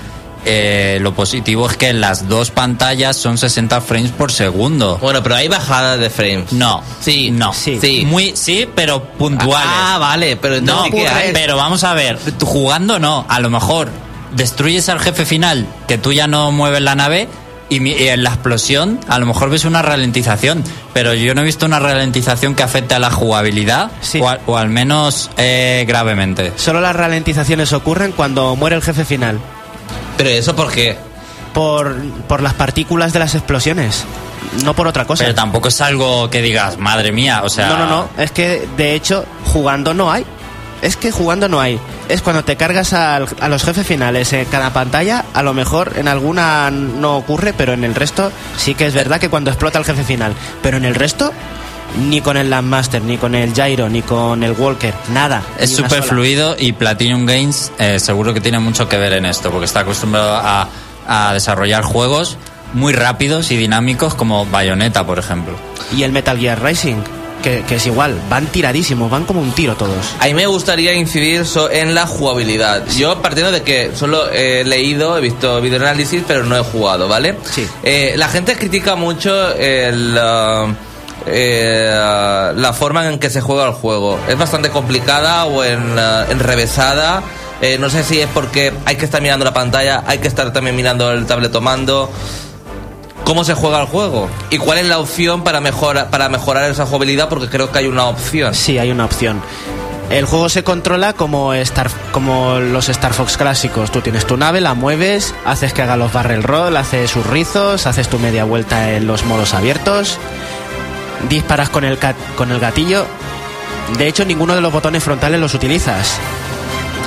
[0.45, 4.97] eh, lo positivo es que las dos pantallas son 60 frames por segundo.
[5.01, 6.53] Bueno, pero hay bajada de frames.
[6.53, 7.31] No, Sí.
[7.31, 8.05] no, Sí.
[8.07, 9.69] muy sí, pero puntuales.
[9.69, 11.33] Ah, vale, pero no, entonces ¿qué hay?
[11.33, 13.89] pero vamos a ver, jugando no, a lo mejor
[14.34, 17.28] destruyes al jefe final, que tú ya no mueves la nave,
[17.69, 20.63] y, mi- y en la explosión a lo mejor ves una ralentización,
[20.93, 24.19] pero yo no he visto una ralentización que afecte a la jugabilidad, Sí.
[24.21, 26.53] o, al, o al menos eh, gravemente.
[26.55, 29.39] Solo las ralentizaciones ocurren cuando muere el jefe final.
[30.17, 30.97] Pero eso porque
[31.53, 31.95] Por,
[32.28, 34.05] por las partículas de las explosiones.
[34.63, 35.23] No por otra cosa.
[35.23, 37.67] Pero tampoco es algo que digas, madre mía, o sea...
[37.69, 38.09] No, no, no.
[38.17, 40.23] Es que, de hecho, jugando no hay.
[40.82, 41.80] Es que jugando no hay.
[42.09, 45.93] Es cuando te cargas al- a los jefes finales en cada pantalla, a lo mejor
[45.97, 49.80] en alguna no ocurre, pero en el resto sí que es verdad que cuando explota
[49.80, 50.34] el jefe final.
[50.61, 51.34] Pero en el resto,
[52.07, 55.41] ni con el Landmaster, ni con el Gyro, ni con el Walker, nada.
[55.59, 59.49] Es súper fluido y Platinum Games eh, seguro que tiene mucho que ver en esto,
[59.49, 60.67] porque está acostumbrado a,
[61.07, 62.38] a desarrollar juegos
[62.73, 65.55] muy rápidos y dinámicos como Bayonetta, por ejemplo.
[65.95, 66.97] Y el Metal Gear Rising,
[67.43, 68.19] que, que es igual.
[68.29, 70.15] Van tiradísimos, van como un tiro todos.
[70.19, 72.83] a mí me gustaría incidir so- en la jugabilidad.
[72.97, 77.35] Yo partiendo de que solo he leído, he visto videoanálisis, pero no he jugado, ¿vale?
[77.51, 77.67] Sí.
[77.83, 80.67] Eh, la gente critica mucho el, ah,
[81.25, 84.19] eh, ah, la forma en que se juega el juego.
[84.27, 87.21] Es bastante complicada o en, ah, enrevesada.
[87.61, 90.53] Eh, no sé si es porque hay que estar mirando la pantalla, hay que estar
[90.53, 92.09] también mirando el tabletomando.
[93.28, 94.30] ¿Cómo se juega el juego?
[94.51, 97.28] ¿Y cuál es la opción para, mejora, para mejorar esa jugabilidad?
[97.28, 98.55] Porque creo que hay una opción.
[98.55, 99.41] Sí, hay una opción.
[100.09, 103.91] El juego se controla como, Star, como los Star Fox clásicos.
[103.91, 107.86] Tú tienes tu nave, la mueves, haces que haga los barrel roll, haces sus rizos,
[107.86, 110.19] haces tu media vuelta en los modos abiertos,
[111.28, 111.99] disparas con el,
[112.38, 113.05] con el gatillo.
[113.97, 116.17] De hecho, ninguno de los botones frontales los utilizas.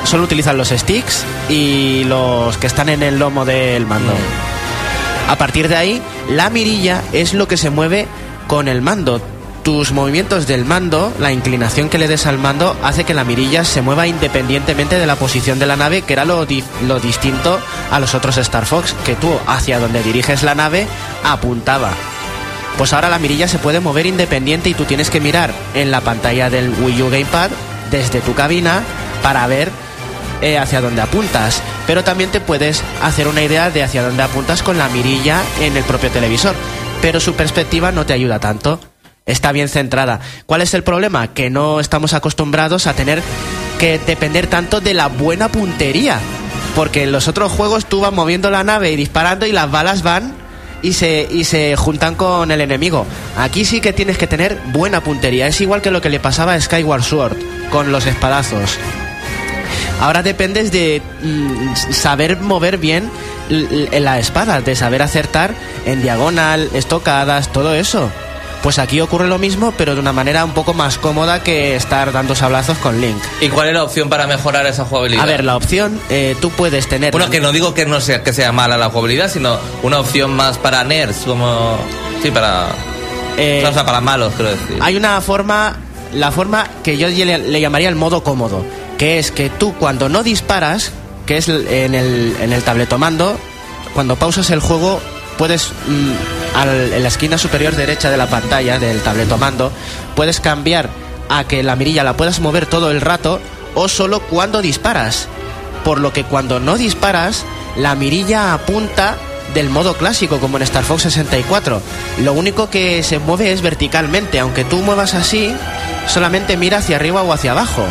[0.05, 4.13] Solo utilizas los sticks y los que están en el lomo del mando.
[5.31, 8.07] A partir de ahí, la mirilla es lo que se mueve
[8.49, 9.23] con el mando.
[9.63, 13.63] Tus movimientos del mando, la inclinación que le des al mando, hace que la mirilla
[13.65, 17.61] se mueva independientemente de la posición de la nave, que era lo, di- lo distinto
[17.91, 20.87] a los otros Star Fox, que tú hacia donde diriges la nave
[21.25, 21.91] apuntaba.
[22.79, 26.01] Pues ahora la mirilla se puede mover independiente y tú tienes que mirar en la
[26.01, 27.51] pantalla del Wii U Gamepad
[27.91, 28.81] desde tu cabina
[29.23, 29.71] para ver
[30.41, 31.61] eh, hacia dónde apuntas.
[31.91, 35.77] Pero también te puedes hacer una idea de hacia dónde apuntas con la mirilla en
[35.77, 36.55] el propio televisor.
[37.03, 38.79] Pero su perspectiva no te ayuda tanto.
[39.27, 40.21] Está bien centrada.
[40.47, 41.35] ¿Cuál es el problema?
[41.35, 43.21] Que no estamos acostumbrados a tener
[43.81, 46.21] que depender tanto de la buena puntería.
[46.77, 50.05] Porque en los otros juegos tú vas moviendo la nave y disparando y las balas
[50.05, 50.33] van
[50.83, 53.05] y se, y se juntan con el enemigo.
[53.37, 55.49] Aquí sí que tienes que tener buena puntería.
[55.49, 57.37] Es igual que lo que le pasaba a Skyward Sword
[57.69, 58.79] con los espadazos.
[60.01, 63.11] Ahora dependes de mm, saber mover bien
[63.49, 68.11] la espada, de saber acertar en diagonal, estocadas, todo eso.
[68.63, 72.13] Pues aquí ocurre lo mismo, pero de una manera un poco más cómoda que estar
[72.13, 73.17] dando sablazos con Link.
[73.41, 75.23] ¿Y cuál es la opción para mejorar esa jugabilidad?
[75.23, 77.13] A ver, la opción, eh, tú puedes tener...
[77.13, 80.33] Bueno, que no digo que no sea que sea mala la jugabilidad, sino una opción
[80.33, 81.79] más para nerds, como
[82.23, 82.69] sí para
[83.39, 84.79] eh, o sea, para malos, quiero decir.
[84.81, 85.77] Hay una forma,
[86.13, 88.63] la forma que yo le, le llamaría el modo cómodo,
[89.01, 90.93] que es que tú cuando no disparas,
[91.27, 93.37] que es en el, en el tabletomando,
[93.95, 95.01] cuando pausas el juego
[95.39, 99.73] puedes mm, al- en la esquina superior derecha de la pantalla del tabletomando
[100.15, 100.89] puedes cambiar
[101.31, 103.41] a que la mirilla la puedas mover todo el rato
[103.75, 105.27] o solo cuando disparas.
[105.85, 107.45] Por lo que cuando no disparas,
[107.77, 109.17] la mirilla apunta
[109.55, 111.81] del modo clásico como en Star Fox 64.
[112.23, 115.53] Lo único que se mueve es verticalmente, aunque tú muevas así,
[116.07, 117.83] solamente mira hacia arriba o hacia abajo.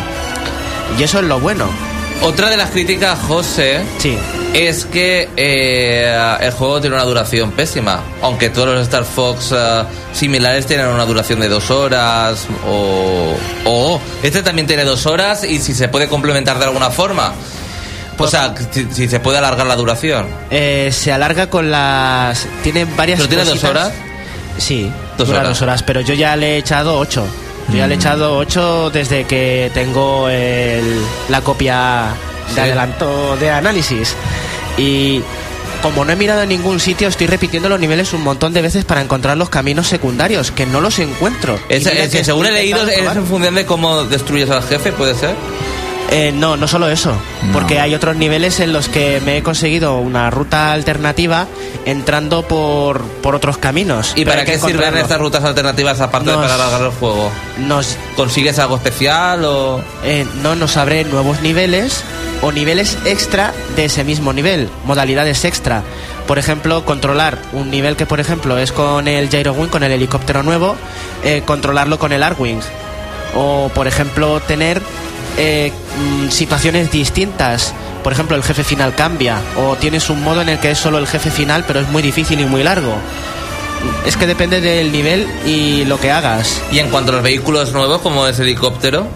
[0.98, 1.66] Y eso es lo bueno.
[2.22, 4.14] Otra de las críticas, José, Sí.
[4.52, 8.00] es que eh, el juego tiene una duración pésima.
[8.22, 9.82] Aunque todos los Star Fox eh,
[10.12, 13.34] similares tienen una duración de dos horas o,
[13.64, 17.32] o este también tiene dos horas y si se puede complementar de alguna forma.
[18.18, 20.26] o sea, si, si se puede alargar la duración.
[20.50, 22.46] Eh, se alarga con las...
[22.62, 23.18] Tiene varias...
[23.20, 23.92] ¿Pero tiene dos horas?
[24.58, 25.50] Sí, Dos dura horas.
[25.52, 27.24] dos horas, pero yo ya le he echado ocho.
[27.68, 28.00] Yo ya le he Mm.
[28.00, 32.14] echado ocho desde que tengo el- la copia
[32.48, 32.60] de Sí.
[32.60, 34.14] adelanto de análisis.
[34.76, 35.22] Y
[35.82, 38.84] como no he mirado en ningún sitio, estoy repitiendo los niveles un montón de veces
[38.84, 41.58] para encontrar los caminos secundarios, que no los encuentro.
[41.68, 45.34] Es- que según he leído, es en función de cómo destruyes al jefe, ¿puede ser?
[46.12, 47.12] Eh, no, no solo eso,
[47.44, 47.52] No.
[47.52, 51.46] porque hay otros niveles en los que me he conseguido una ruta alternativa
[51.84, 54.12] entrando por, por otros caminos.
[54.16, 57.30] ¿Y para qué sirven estas rutas alternativas aparte de para alargar el juego?
[57.58, 59.80] Nos, ¿Consigues algo especial o...?
[60.02, 62.02] eh, no nos abre nuevos niveles
[62.42, 65.82] o niveles extra de ese mismo nivel, modalidades extra.
[66.26, 70.42] Por ejemplo, controlar un nivel que, por ejemplo, es con el Gyrowing, con el helicóptero
[70.42, 70.74] nuevo,
[71.22, 72.60] eh, controlarlo con el Arwing.
[73.36, 74.80] O, por ejemplo, tener
[75.40, 80.48] eh, mm, situaciones distintas por ejemplo, el jefe final cambia, o tienes un modo en
[80.48, 82.94] el que es solo el jefe final, pero es muy difícil y muy largo.
[84.06, 86.62] Es que depende del nivel y lo que hagas.
[86.72, 89.06] Y en cuanto a los vehículos nuevos, como es helicóptero,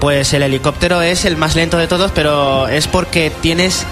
[0.00, 3.86] Pues el helicóptero es el más lento de todos, pero es porque tienes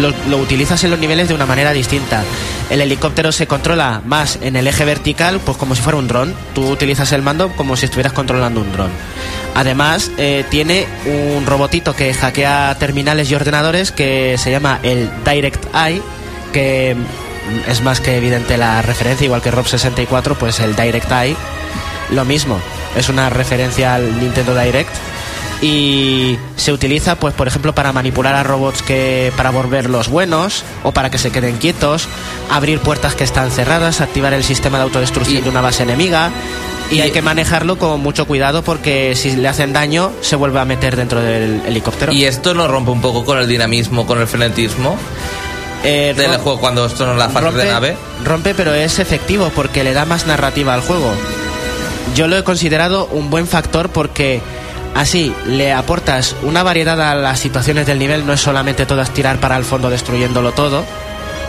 [0.00, 2.24] lo, lo utilizas en los niveles de una manera distinta.
[2.70, 6.34] El helicóptero se controla más en el eje vertical, pues como si fuera un dron.
[6.54, 8.90] Tú utilizas el mando como si estuvieras controlando un dron.
[9.54, 15.64] Además, eh, tiene un robotito que hackea terminales y ordenadores que se llama el Direct
[15.74, 16.02] Eye,
[16.52, 21.10] que mm, es más que evidente la referencia, igual que Rob 64, pues el Direct
[21.10, 21.36] Eye,
[22.10, 22.60] lo mismo.
[22.96, 24.90] Es una referencia al Nintendo Direct
[25.62, 30.92] y se utiliza pues por ejemplo para manipular a robots que para volverlos buenos o
[30.92, 32.08] para que se queden quietos
[32.50, 36.30] abrir puertas que están cerradas activar el sistema de autodestrucción Y- de una base enemiga
[36.90, 40.60] y, y- hay que manejarlo con mucho cuidado porque si le hacen daño se vuelve
[40.60, 44.20] a meter dentro del helicóptero y esto nos rompe un poco con el dinamismo, con
[44.20, 44.96] el frenetismo
[45.84, 47.96] Eh, del juego cuando esto no es la fase rompe, de nave.
[48.24, 51.12] rompe, pero es efectivo porque le da más narrativa al juego.
[52.14, 54.40] Yo lo he considerado un buen factor porque
[54.96, 59.38] así le aportas una variedad a las situaciones del nivel, no es solamente todas tirar
[59.38, 60.84] para el fondo destruyéndolo todo,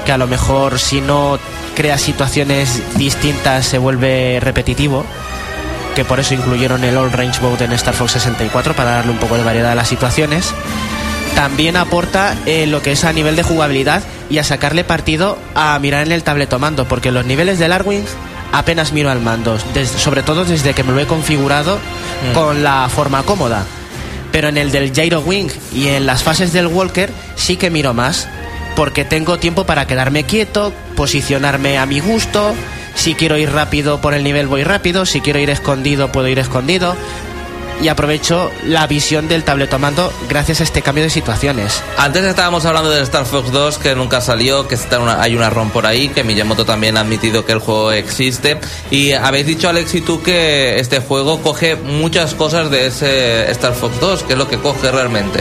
[0.05, 1.39] que a lo mejor si no
[1.75, 5.05] creas situaciones distintas se vuelve repetitivo,
[5.95, 9.17] que por eso incluyeron el All Range Mode en Star Fox 64 para darle un
[9.17, 10.53] poco de variedad a las situaciones.
[11.33, 15.77] También aporta eh, lo que es a nivel de jugabilidad y a sacarle partido a
[15.79, 18.03] mirar en el tabletomando, porque los niveles del Arwing
[18.51, 19.57] apenas miro al mando,
[19.97, 21.79] sobre todo desde que me lo he configurado
[22.33, 23.65] con la forma cómoda.
[24.31, 27.93] Pero en el del Gyro Wing y en las fases del Walker sí que miro
[27.93, 28.27] más,
[28.75, 32.53] porque tengo tiempo para quedarme quieto, posicionarme a mi gusto.
[32.95, 36.39] Si quiero ir rápido por el nivel voy rápido, si quiero ir escondido puedo ir
[36.39, 36.95] escondido
[37.82, 41.84] y aprovecho la visión del tabletomando gracias a este cambio de situaciones.
[41.97, 45.49] Antes estábamos hablando del Star Fox 2 que nunca salió, que está una- hay una
[45.49, 48.59] ROM por ahí, que Miyamoto también ha admitido que el juego existe.
[48.89, 53.73] Y habéis dicho, Alex y tú, que este juego coge muchas cosas de ese Star
[53.73, 55.39] Fox 2, que es lo que coge realmente.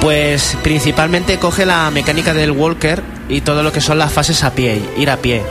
[0.00, 4.50] Pues principalmente coge la mecánica del walker y todo lo que son las fases a
[4.52, 5.42] pie, ir a pie.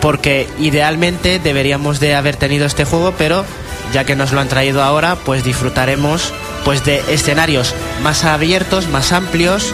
[0.00, 3.44] Porque idealmente deberíamos de haber tenido este juego, pero
[3.92, 6.32] ya que nos lo han traído ahora, pues disfrutaremos
[6.64, 9.72] pues de escenarios más abiertos, más amplios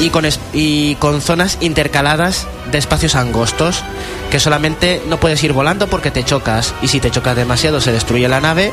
[0.00, 3.82] y con, es- y con zonas intercaladas de espacios angostos,
[4.30, 7.92] que solamente no puedes ir volando porque te chocas y si te chocas demasiado se
[7.92, 8.72] destruye la nave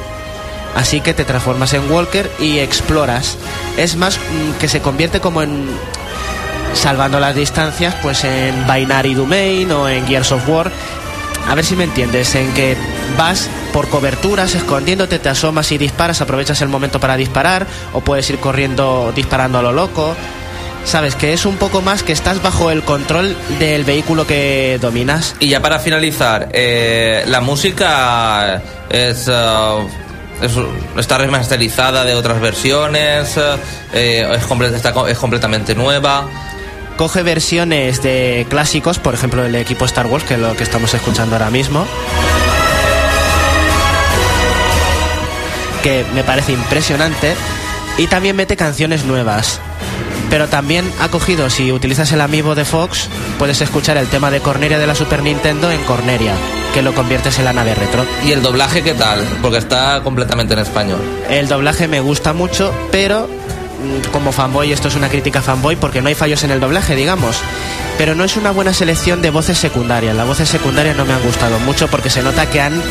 [0.74, 3.36] Así que te transformas en Walker y exploras.
[3.76, 5.66] Es más mm, que se convierte como en
[6.74, 10.72] salvando las distancias, pues en Binary Domain o en Gears of War.
[11.50, 12.78] A ver si me entiendes, en que
[13.18, 18.30] vas por coberturas, escondiéndote, te asomas y disparas, aprovechas el momento para disparar, o puedes
[18.30, 20.16] ir corriendo disparando a lo loco.
[20.84, 25.36] Sabes que es un poco más que estás bajo el control del vehículo que dominas.
[25.40, 30.58] Y ya para finalizar, eh, la música es, es-
[30.98, 33.38] está remasterizada de otras versiones,
[33.94, 36.28] eh, es, comple- está co- es completamente nueva.
[36.98, 40.94] coge versiones de clásicos, por ejemplo el equipo Star Wars, que es lo que estamos
[40.94, 41.86] escuchando ahora mismo,
[45.84, 47.36] que me parece impresionante,
[47.98, 49.60] y también mete canciones nuevas.
[50.30, 54.40] Pero también ha cogido, si utilizas el amiibo de Fox, puedes escuchar el tema de
[54.40, 56.34] Corneria de la Super Nintendo en Corneria,
[56.74, 58.06] que lo conviertes en la nave retro.
[58.26, 59.20] ¿Y el doblaje qué tal?
[59.42, 61.02] Porque está completamente en español.
[61.30, 66.02] El doblaje me gusta mucho, pero mm, como fanboy, esto es una crítica fanboy porque
[66.02, 67.36] no hay fallos en el doblaje, digamos.
[67.98, 70.16] Pero no es una buena selección de voces secundarias.
[70.16, 72.82] Las voces secundarias no me han gustado mucho porque se nota que han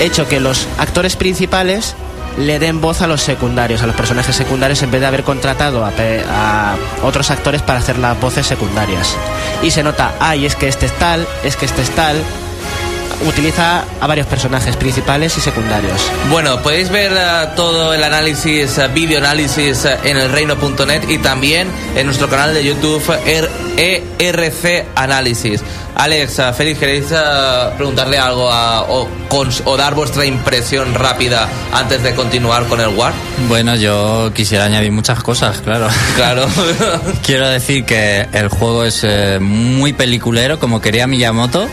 [0.00, 1.94] hecho que los actores principales
[2.36, 5.84] le den voz a los secundarios, a los personajes secundarios, en vez de haber contratado
[5.84, 5.92] a,
[6.30, 9.16] a otros actores para hacer las voces secundarias.
[9.62, 12.22] Y se nota, ay, es que este es tal, es que este es tal.
[13.26, 16.00] Utiliza a varios personajes principales y secundarios.
[16.30, 21.68] Bueno, podéis ver eh, todo el análisis, eh, video análisis eh, en elreino.net y también
[21.96, 25.60] en nuestro canal de YouTube er- ERC Análisis.
[25.96, 27.06] Alex, Félix, ¿queréis
[27.76, 32.88] preguntarle algo a- o, cons- o dar vuestra impresión rápida antes de continuar con el
[32.88, 33.12] War?
[33.48, 35.88] Bueno, yo quisiera añadir muchas cosas, claro.
[36.14, 36.46] Claro.
[37.26, 41.66] Quiero decir que el juego es eh, muy peliculero, como quería Miyamoto.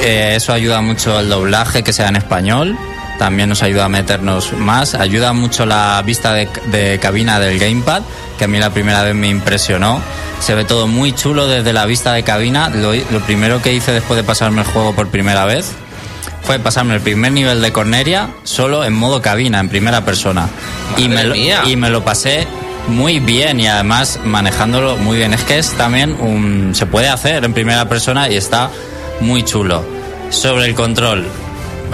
[0.00, 2.76] Eh, eso ayuda mucho el doblaje, que sea en español.
[3.18, 4.94] También nos ayuda a meternos más.
[4.94, 8.02] Ayuda mucho la vista de, de cabina del gamepad,
[8.38, 10.00] que a mí la primera vez me impresionó.
[10.40, 12.68] Se ve todo muy chulo desde la vista de cabina.
[12.70, 15.72] Lo, lo primero que hice después de pasarme el juego por primera vez
[16.42, 20.48] fue pasarme el primer nivel de Corneria solo en modo cabina, en primera persona.
[20.96, 22.48] y me, lo, y me lo pasé
[22.88, 25.34] muy bien y además manejándolo muy bien.
[25.34, 28.70] Es que es también un, se puede hacer en primera persona y está
[29.22, 29.84] muy chulo.
[30.30, 31.26] Sobre el control,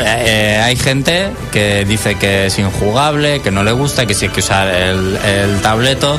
[0.01, 4.26] eh, eh, hay gente que dice que es injugable, que no le gusta, que sí
[4.26, 6.18] hay que usar el, el tableto.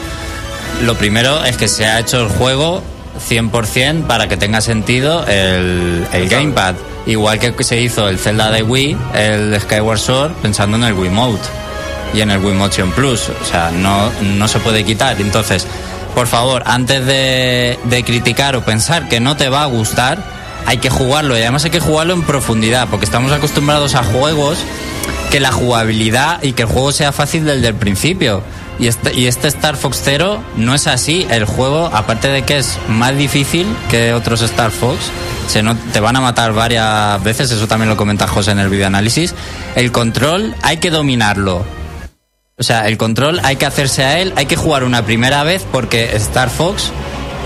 [0.83, 2.83] Lo primero es que se ha hecho el juego
[3.29, 6.75] 100% para que tenga sentido el, el gamepad.
[7.05, 11.41] Igual que se hizo el Zelda de Wii, el Skyward Sword, pensando en el Wiimote
[12.13, 13.29] y en el Wii Motion Plus.
[13.41, 15.19] O sea, no, no se puede quitar.
[15.19, 15.65] Entonces,
[16.13, 20.38] por favor, antes de, de criticar o pensar que no te va a gustar,
[20.69, 21.35] hay que jugarlo.
[21.35, 24.59] Y además hay que jugarlo en profundidad, porque estamos acostumbrados a juegos
[25.31, 28.43] que la jugabilidad y que el juego sea fácil desde el principio.
[28.77, 31.25] Y este, y este Star Fox Zero no es así.
[31.31, 34.99] El juego, aparte de que es más difícil que otros Star Fox,
[35.47, 38.69] se no, te van a matar varias veces, eso también lo comenta José en el
[38.69, 39.33] videoanálisis.
[39.75, 41.65] El control hay que dominarlo.
[42.59, 45.65] O sea, el control hay que hacerse a él, hay que jugar una primera vez
[45.71, 46.91] porque Star Fox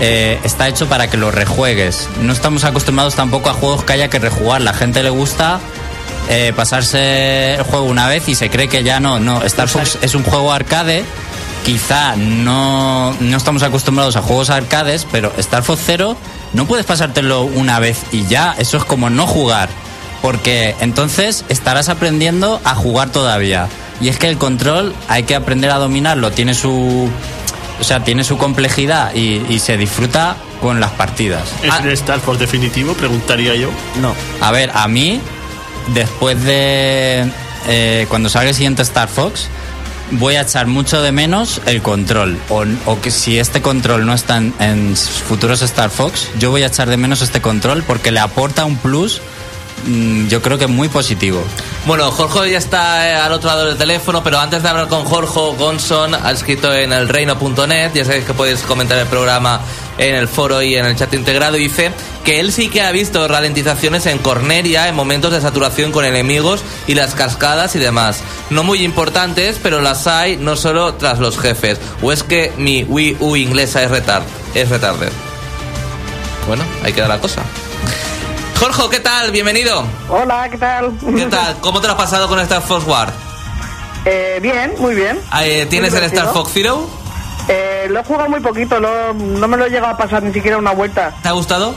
[0.00, 2.08] eh, está hecho para que lo rejuegues.
[2.20, 4.60] No estamos acostumbrados tampoco a juegos que haya que rejugar.
[4.60, 5.60] La gente le gusta
[6.28, 9.20] eh, pasarse el juego una vez y se cree que ya no.
[9.20, 11.04] No, Star Fox es un juego arcade.
[11.64, 16.16] Quizá no, no estamos acostumbrados a juegos arcades, pero Star Fox Zero
[16.52, 18.54] no puedes pasártelo una vez y ya.
[18.58, 19.68] Eso es como no jugar.
[20.22, 23.68] Porque entonces estarás aprendiendo a jugar todavía.
[24.00, 26.30] Y es que el control hay que aprender a dominarlo.
[26.30, 27.08] Tiene su.
[27.80, 31.42] O sea, tiene su complejidad y, y se disfruta con las partidas.
[31.62, 32.94] ¿Es Ah, el Star Fox definitivo?
[32.94, 33.68] Preguntaría yo.
[34.00, 34.14] No.
[34.40, 35.20] a ver, a mí,
[35.92, 37.30] después de.
[37.66, 39.48] eh, cuando salga el siguiente Star Fox,
[40.12, 42.38] voy a echar mucho de menos el control.
[42.48, 46.62] O, o que si este control no está en, en futuros Star Fox, yo voy
[46.62, 49.20] a echar de menos este control porque le aporta un plus,
[50.28, 51.42] yo creo que muy positivo.
[51.86, 55.04] Bueno, Jorge ya está eh, al otro lado del teléfono, pero antes de hablar con
[55.04, 59.60] Jorge Gonson, ha escrito en el reino.net, ya sabéis que podéis comentar el programa
[59.98, 61.92] en el foro y en el chat integrado, dice
[62.24, 66.62] que él sí que ha visto ralentizaciones en Corneria en momentos de saturación con enemigos
[66.86, 68.22] y las cascadas y demás.
[68.50, 71.78] No muy importantes, pero las hay no solo tras los jefes.
[72.02, 74.24] O es que mi Wii U inglesa es retard,
[74.54, 75.12] es retarded.
[76.46, 77.42] Bueno, ahí queda la cosa.
[78.58, 79.30] Jorge, ¿qué tal?
[79.30, 79.84] Bienvenido.
[80.08, 80.92] Hola, ¿qué tal?
[81.16, 81.56] ¿Qué tal?
[81.60, 83.12] ¿Cómo te lo has pasado con Star Fox War?
[84.04, 85.18] Eh, bien, muy bien.
[85.42, 86.32] Eh, ¿Tienes Muy el Star.
[86.32, 86.86] Fox Zero?
[87.48, 90.32] Eh, lo he jugado muy poquito, no, no me lo he llegado a pasar ni
[90.32, 91.12] siquiera una vuelta.
[91.22, 91.74] ¿Te ha gustado?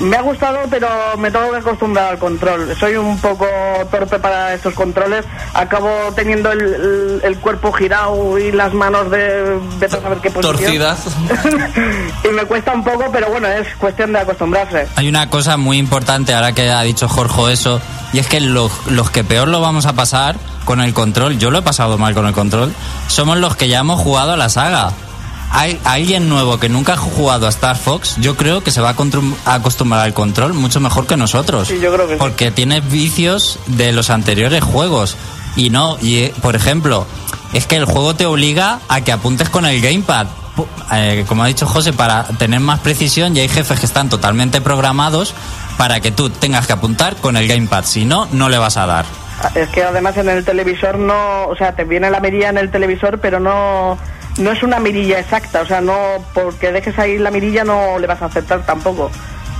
[0.00, 0.88] Me ha gustado, pero
[1.18, 2.72] me tengo que acostumbrar al control.
[2.78, 3.46] Soy un poco
[3.90, 5.24] torpe para estos controles.
[5.54, 9.58] Acabo teniendo el, el- el cuerpo girado y las manos de...
[9.80, 10.56] vete a saber qué posición.
[10.56, 11.00] Torcidas.
[12.24, 14.86] y me cuesta un poco, pero bueno, es cuestión de acostumbrarse.
[14.96, 17.80] Hay una cosa muy importante ahora que ha dicho Jorge eso,
[18.12, 21.50] y es que los, los que peor lo vamos a pasar con el control, yo
[21.50, 22.72] lo he pasado mal con el control,
[23.08, 24.92] somos los que ya hemos jugado a la saga.
[25.50, 28.90] Hay alguien nuevo que nunca ha jugado a Star Fox, yo creo que se va
[28.90, 31.68] a acostumbrar al control mucho mejor que nosotros.
[31.68, 32.18] Sí, yo creo que sí.
[32.18, 35.16] Porque tiene vicios de los anteriores juegos.
[35.56, 37.06] Y no, y eh, por ejemplo,
[37.52, 40.26] es que el juego te obliga a que apuntes con el gamepad.
[40.92, 44.60] Eh, como ha dicho José, para tener más precisión, y hay jefes que están totalmente
[44.60, 45.34] programados
[45.76, 47.84] para que tú tengas que apuntar con el gamepad.
[47.84, 49.06] Si no, no le vas a dar.
[49.54, 52.70] Es que además en el televisor no, o sea, te viene la mirilla en el
[52.70, 53.96] televisor, pero no,
[54.38, 55.94] no es una mirilla exacta, o sea, no,
[56.34, 59.10] porque dejes ahí la mirilla no le vas a aceptar tampoco.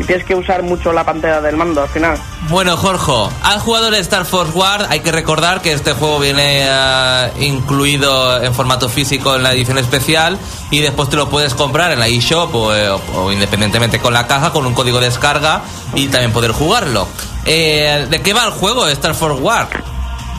[0.01, 2.17] Y tienes que usar mucho la pantalla del mando al final.
[2.51, 4.87] Bueno, Jorge, ¿has jugado el Star Fox War?
[4.91, 9.77] Hay que recordar que este juego viene eh, incluido en formato físico en la edición
[9.77, 10.39] especial
[10.71, 14.15] y después te lo puedes comprar en la eShop o, eh, o- o independientemente con
[14.15, 15.63] la caja con un código de descarga
[15.95, 17.09] y también poder jugarlo.
[17.45, 19.67] Eh, ¿De qué va el juego Star Fox War?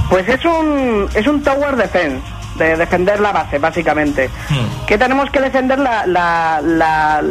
[0.09, 2.21] Pues es un, es un tower defense,
[2.59, 4.29] de defender la base, básicamente.
[4.49, 4.85] Hmm.
[4.85, 7.23] Que tenemos que defender la, la, la,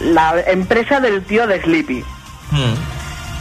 [0.00, 2.02] la empresa del tío de Sleepy.
[2.50, 2.74] Hmm.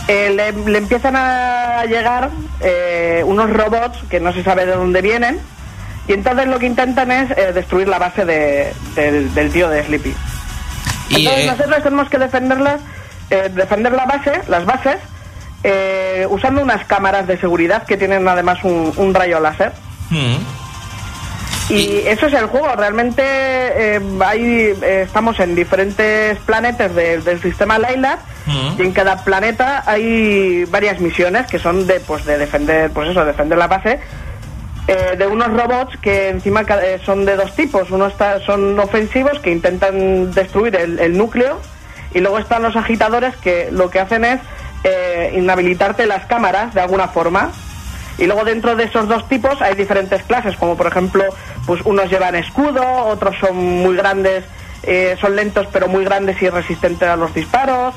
[0.07, 5.01] Eh, le, le empiezan a llegar eh, unos robots que no se sabe de dónde
[5.01, 5.39] vienen
[6.07, 9.83] y entonces lo que intentan es eh, destruir la base de- del, del tío de
[9.83, 10.13] Sleepy.
[11.09, 12.81] Y, entonces eh, nosotros tenemos que defenderlas,
[13.31, 14.97] eh, defender la base, las bases,
[15.63, 19.71] eh, usando unas cámaras de seguridad que tienen además un, un rayo láser.
[20.11, 20.35] hmm.
[21.69, 22.67] Y eso es el juego.
[22.75, 24.41] Realmente eh, hay,
[24.81, 28.79] eh, estamos en diferentes planetas de- del sistema Lilat Mm.
[28.79, 33.25] y en cada planeta hay varias misiones que son de pues de defender pues eso
[33.25, 33.99] defender la base
[34.87, 36.63] eh, de unos robots que encima
[37.03, 37.89] son de dos tipos.
[37.89, 41.59] Uno está, son ofensivos que intentan destruir el, el núcleo
[42.13, 44.39] y luego están los agitadores que lo que hacen es
[44.83, 47.51] eh, inhabilitarte las cámaras de alguna forma
[48.17, 51.23] Y luego dentro de esos dos tipos hay diferentes clases, como por ejemplo,
[51.65, 54.45] pues unos llevan escudo, otros son muy grandes,
[54.83, 57.93] eh, son lentos pero muy grandes y resistentes a los disparos.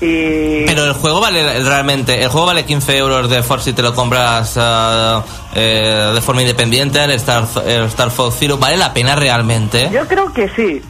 [0.00, 0.66] Y...
[0.66, 3.94] Pero el juego vale realmente, el juego vale 15 euros de Force si te lo
[3.94, 9.14] compras ah, eh, de forma independiente, el Star, el Star Fox Zero, ¿vale la pena
[9.14, 9.88] realmente?
[9.92, 10.82] Yo creo que sí,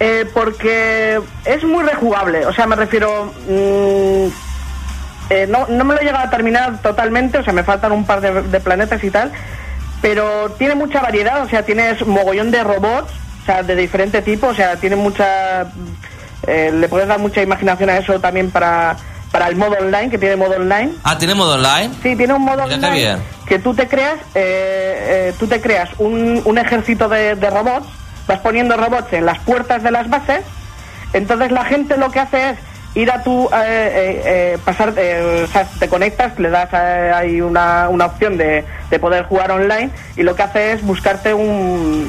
[0.00, 3.32] eh, porque es muy rejugable, o sea, me refiero...
[3.48, 4.47] mm,
[5.30, 8.04] eh, no, no me lo he llegado a terminar totalmente, o sea, me faltan un
[8.04, 9.30] par de, de planetas y tal,
[10.00, 13.10] pero tiene mucha variedad, o sea, tienes mogollón de robots,
[13.42, 15.62] o sea, de diferente tipo, o sea, tiene mucha...
[16.46, 18.96] eh, le puedes dar mucha imaginación a eso también para,
[19.32, 20.92] para el modo online, que tiene modo online.
[21.04, 21.90] Ah, ¿tiene modo online?
[22.02, 23.18] Sí, tiene un modo Mira online bien.
[23.46, 27.86] que tú te creas, eh, eh, tú te creas un, un ejército de, de robots,
[28.26, 30.40] vas poniendo robots en las puertas de las bases,
[31.12, 32.58] entonces la gente lo que hace es
[33.00, 37.88] ir a tu, eh, eh, eh, pasar, o sea, te conectas, le das ahí una,
[37.88, 42.08] una opción de, de poder jugar online y lo que hace es buscarte un,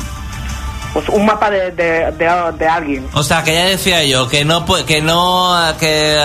[0.94, 3.08] pues un mapa de, de, de- de alguien.
[3.14, 6.18] O sea, que ya decía yo que no que no que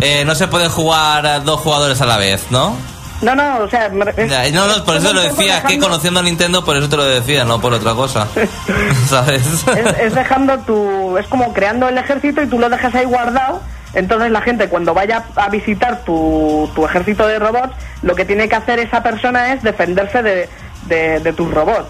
[0.00, 2.74] eh, no se puede jugar a dos jugadores a la vez, ¿no?
[3.22, 3.86] No, no, o sea,
[4.16, 6.76] es- No, no, por es eso lo decía, es que dejando- conociendo a Nintendo, por
[6.76, 8.26] eso te lo decía, no por otra cosa.
[9.08, 9.42] ¿Sabes?
[9.76, 11.16] es, es dejando tu.
[11.18, 13.60] Es como creando el ejército y tú lo dejas ahí guardado.
[13.94, 17.72] Entonces la gente cuando vaya a visitar tu, tu ejército de robots,
[18.02, 20.48] lo que tiene que hacer esa persona es defenderse de,
[20.86, 21.86] de, de tus robots.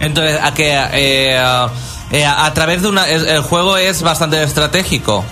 [0.00, 1.68] Entonces, a que eh, ah,
[2.10, 5.24] eh, a través de una el, juego es bastante estratégico,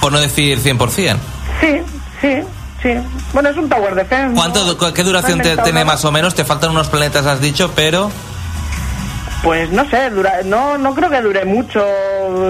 [0.00, 1.16] por no decir 100%.
[1.60, 1.80] Sí,
[2.20, 2.36] sí,
[2.80, 2.90] sí.
[3.32, 4.36] Bueno, es un Tower Defense.
[4.36, 6.34] ¿Cuánto qué duración No te- tiene más o menos?
[6.36, 8.10] Te faltan unos planetas has dicho, pero
[9.42, 11.84] Pues no sé, dura, no, no creo que dure mucho,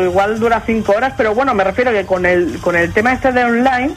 [0.04, 3.32] igual dura cinco horas, pero bueno, me refiero que con el, con el tema este
[3.32, 3.92] de online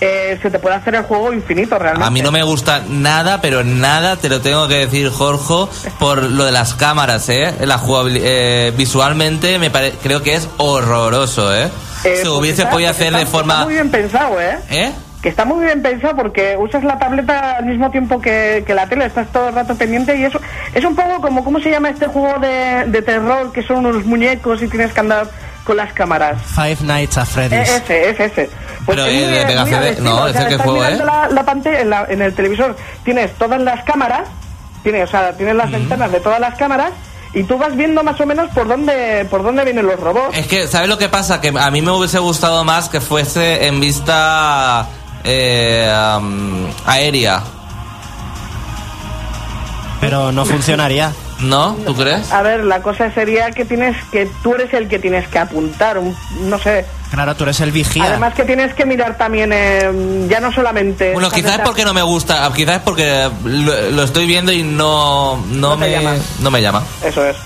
[0.00, 2.06] eh, se te puede hacer el juego infinito realmente.
[2.06, 6.22] A mí no me gusta nada, pero nada, te lo tengo que decir, Jorge, por
[6.22, 7.52] lo de las cámaras, ¿eh?
[7.62, 7.80] La
[8.14, 11.64] eh, visualmente me pare- creo que es horroroso, ¿eh?
[11.64, 11.68] Eh,
[12.02, 13.64] Se pues hubiese está- podido está- hacer de Está forma...
[13.64, 14.58] muy bien pensado, ¿eh?
[14.70, 14.92] ¿Eh?
[15.22, 18.86] Que está muy bien pensado porque usas la tableta al mismo tiempo que, que la
[18.86, 20.38] tele, estás todo el rato pendiente y eso
[20.72, 24.04] es un poco como, ¿cómo se llama este juego de, de terror que son unos
[24.04, 25.28] muñecos y tienes que andar
[25.64, 26.40] con las cámaras?
[26.54, 27.68] Five Nights at Eh, Freddy's.
[27.70, 28.50] ese, ese, ese.
[28.84, 30.96] Pues Pero, es eh, de Mega CD, no, ese qué estás juego, ¿eh?
[31.04, 34.28] la, la pantalla en, la- en el televisor, tienes todas las cámaras,
[34.84, 36.90] tienes, o sea, tienes las ventanas de todas las cámaras
[37.34, 40.38] y tú vas viendo más o menos por dónde, por dónde vienen los robots.
[40.38, 41.40] Es que, ¿sabes lo que pasa?
[41.40, 44.86] Que a mí me hubiese gustado más que fuese en vista
[45.26, 45.92] eh,
[46.86, 47.42] aérea,
[50.00, 51.12] Pero no funcionaría.
[51.40, 51.76] ¿no?
[51.84, 52.32] ¿Tú crees?
[52.32, 55.98] A ver, la cosa sería que tienes que tú eres el que tienes que apuntar,
[55.98, 56.86] un- no sé.
[57.10, 58.04] Claro, tú eres el vigía.
[58.04, 61.12] Además que tienes que mirar también, eh, ya no solamente.
[61.12, 64.62] Bueno, quizás es porque no me gusta, quizás es porque lo, lo estoy viendo y
[64.62, 66.14] no, no, No me, llama.
[66.40, 66.82] no me llama.
[67.04, 67.36] Eso es.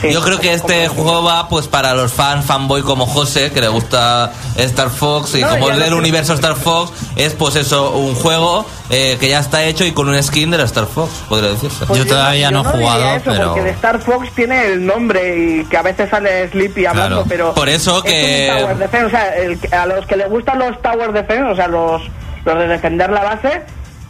[0.00, 3.60] Sí, Yo creo que este juego va pues para los fans fanboy como José, que
[3.60, 7.56] le gusta Star Fox y No, como es lo del universo Star Fox, es pues
[7.56, 10.86] eso, un juego eh, que ya está hecho y con un skin de la Star
[10.86, 11.84] Fox, podría decirse.
[11.86, 14.86] Pues Yo todavía no he diría jugado, eso, pero- Porque de Star Fox tiene el
[14.86, 17.28] nombre y que a veces sale Sleepy hablando, Claro.
[17.28, 17.54] pero.
[17.54, 20.58] Por eso es que- un Tower Defense, o sea, el a los que les gustan
[20.60, 22.02] los Tower Defense, o sea, los,
[22.44, 23.62] los de defender la base,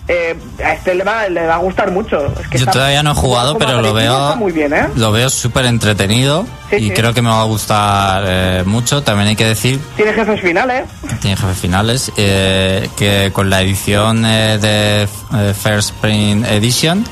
[0.09, 0.35] eh,
[0.65, 2.27] a este le va, le va a gustar mucho.
[2.41, 4.89] Es que Yo está- todavía no he jugado, pero lo veo muy bien, ¿eh?
[4.97, 6.91] lo veo súper entretenido Sí, y sí.
[6.95, 9.03] creo que me va a gustar eh, mucho.
[9.03, 10.85] También hay que decir Tiene jefes finales.
[11.21, 17.05] tiene jefes finales eh, que con la edición eh, de eh, First Print Edition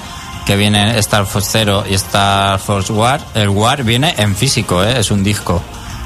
[0.47, 5.01] que viene Star Fox Zero y Star Fox War el War viene en físico eh,
[5.01, 5.61] es un disco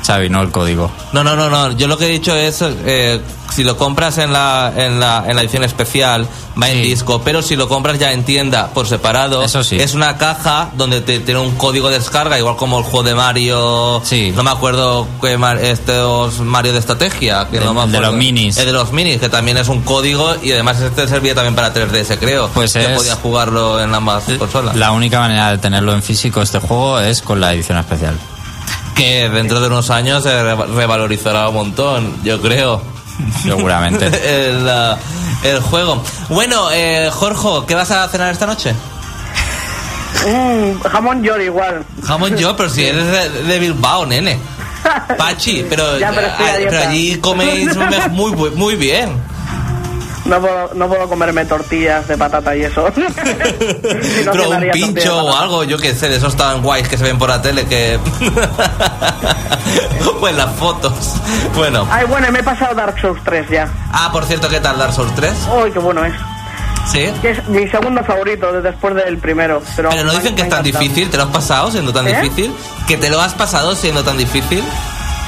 [0.06, 1.72] Xavi no el código No, no, no, no.
[1.72, 3.20] Yo lo que he dicho es, eh,
[3.50, 6.26] si lo compras en la, en la, en la edición especial,
[6.60, 9.78] va en disco, pero si lo compras ya en tienda por separado, Eso sí.
[9.80, 13.14] es una caja donde te, tiene un código de descarga, igual como el juego de
[13.14, 14.32] Mario, Sí.
[14.36, 15.06] no me acuerdo
[15.38, 18.06] Mar- estos Mario de estrategia, que De- no me de acuerdo.
[18.12, 18.56] los minis.
[18.56, 21.72] El de los minis, que también es un código y además este servía también para
[21.72, 22.48] 3DS, creo.
[22.54, 24.76] Pues que es- podías jugarlo en ambas consolas.
[24.76, 28.18] la única manera de tenerlo en físico este juego es con la edición especial
[28.94, 32.82] Que dentro de unos años se re- revalorizará un montón, yo creo.
[33.42, 36.02] seguramente el, uh, el juego.
[36.28, 38.74] Bueno, eh, Jorge, ¿qué vas a cenar esta noche?
[40.26, 41.84] Mm, jamón york igual.
[42.04, 44.38] Jamón yo, pero si eres de, de Bilbao, nene.
[45.18, 47.76] Pachi, pero, Ya, pero ah, pero allí coméis
[48.10, 49.10] muy, bu- muy bien.
[50.30, 52.86] No puedo, no puedo comerme tortillas de patata y eso.
[52.94, 56.96] Si no, pero un pincho o algo, yo qué sé, de esos tan guays que
[56.96, 57.98] se ven por la tele que...
[60.20, 60.92] o en las fotos.
[61.56, 61.86] Bueno.
[61.90, 63.68] Ay, bueno, me he pasado Dark Souls 3 ya.
[63.92, 65.32] Ah, por cierto, ¿qué tal Dark Souls 3?
[65.64, 66.14] Uy, qué bueno es.
[66.90, 67.10] Sí.
[67.22, 69.62] Que es mi segundo favorito de- después del primero.
[69.76, 72.20] Pero, Pero no dicen que es tan difícil, ¿te lo has pasado siendo tan ¿Eh?
[72.22, 72.52] difícil?
[72.86, 74.62] ¿Que te lo has pasado siendo tan difícil?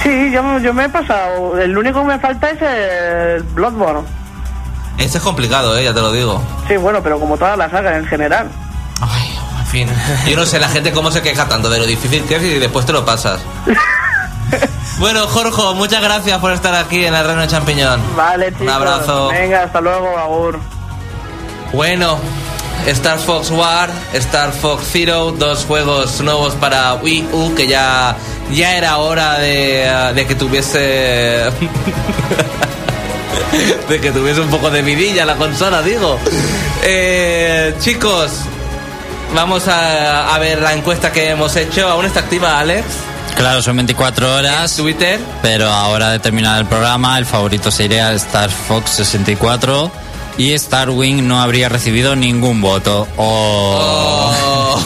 [0.02, 1.58] Sí, yo, yo me he pasado.
[1.60, 4.02] El único que me falta es el Bloodborne.
[4.98, 5.84] Ese es complicado, ¿eh?
[5.84, 6.40] ya te lo digo.
[6.68, 8.50] Sí, bueno, pero como todas las sagas en general.
[9.00, 9.88] Ay, en fin.
[10.28, 12.58] Yo no sé la gente cómo se queja tanto de lo difícil que es y
[12.58, 13.40] después te lo pasas.
[14.98, 18.00] Bueno, Jorge, muchas gracias por estar aquí en el Reino de Champiñón.
[18.14, 18.60] Vale, chicos.
[18.62, 19.28] Un abrazo.
[19.28, 20.60] Venga, hasta luego, Agur.
[21.72, 22.18] Bueno,
[22.86, 28.14] Star Fox War, Star Fox Zero, dos juegos nuevos para Wii U que ya,
[28.52, 31.46] ya era hora de, de que tuviese...
[33.88, 36.18] de que tuviese un poco de vidilla la consola, digo.
[36.82, 38.32] Eh, chicos,
[39.34, 41.88] vamos a, a ver la encuesta que hemos hecho.
[41.88, 42.84] ¿Aún está activa, Alex?
[43.36, 44.76] Claro, son 24 horas.
[44.76, 45.18] Twitter.
[45.42, 49.90] Pero ahora de terminar el programa, el favorito sería Star Fox 64
[50.38, 53.06] y Starwing no habría recibido ningún voto.
[53.16, 54.32] Oh.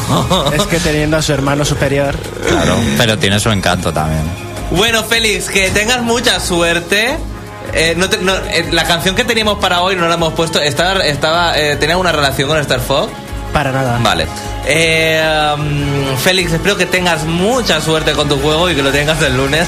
[0.08, 0.50] Oh.
[0.52, 2.16] Es que teniendo a su hermano superior.
[2.46, 4.24] Claro, pero tiene su encanto también.
[4.70, 7.16] Bueno, Félix, que tengas mucha suerte.
[7.72, 10.60] Eh, no te- no, eh, la canción que teníamos para hoy no la hemos puesto.
[10.60, 13.12] Estaba, estaba, eh, ¿Tenía una relación con Star Fox?
[13.52, 13.98] Para nada.
[14.02, 14.26] Vale.
[14.68, 15.22] Eh,
[15.56, 19.36] um, Félix, espero que tengas mucha suerte con tu juego y que lo tengas el
[19.36, 19.66] lunes.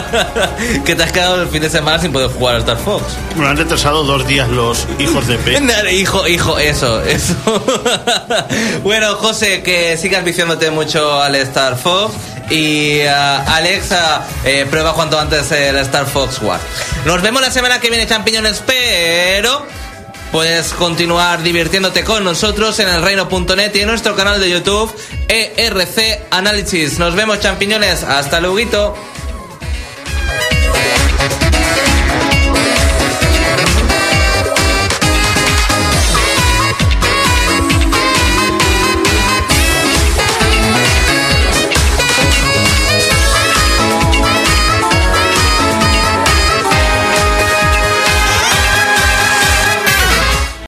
[0.84, 3.02] que te has quedado el fin de semana sin poder jugar a Star Fox.
[3.36, 5.58] Me han retrasado dos días los hijos de P.
[5.92, 7.34] hijo, hijo, eso, eso.
[8.84, 12.14] bueno, José, que sigas viciándote mucho al Star Fox.
[12.50, 16.60] Y ah, Alexa, eh, prueba cuanto antes el Star Fox War.
[17.04, 19.66] Nos vemos la semana que viene, champiñones, pero
[20.32, 24.94] puedes continuar divirtiéndote con nosotros en elreino.net y en nuestro canal de YouTube
[25.28, 26.98] ERC Análisis.
[26.98, 28.02] Nos vemos, champiñones.
[28.02, 28.50] Hasta luego.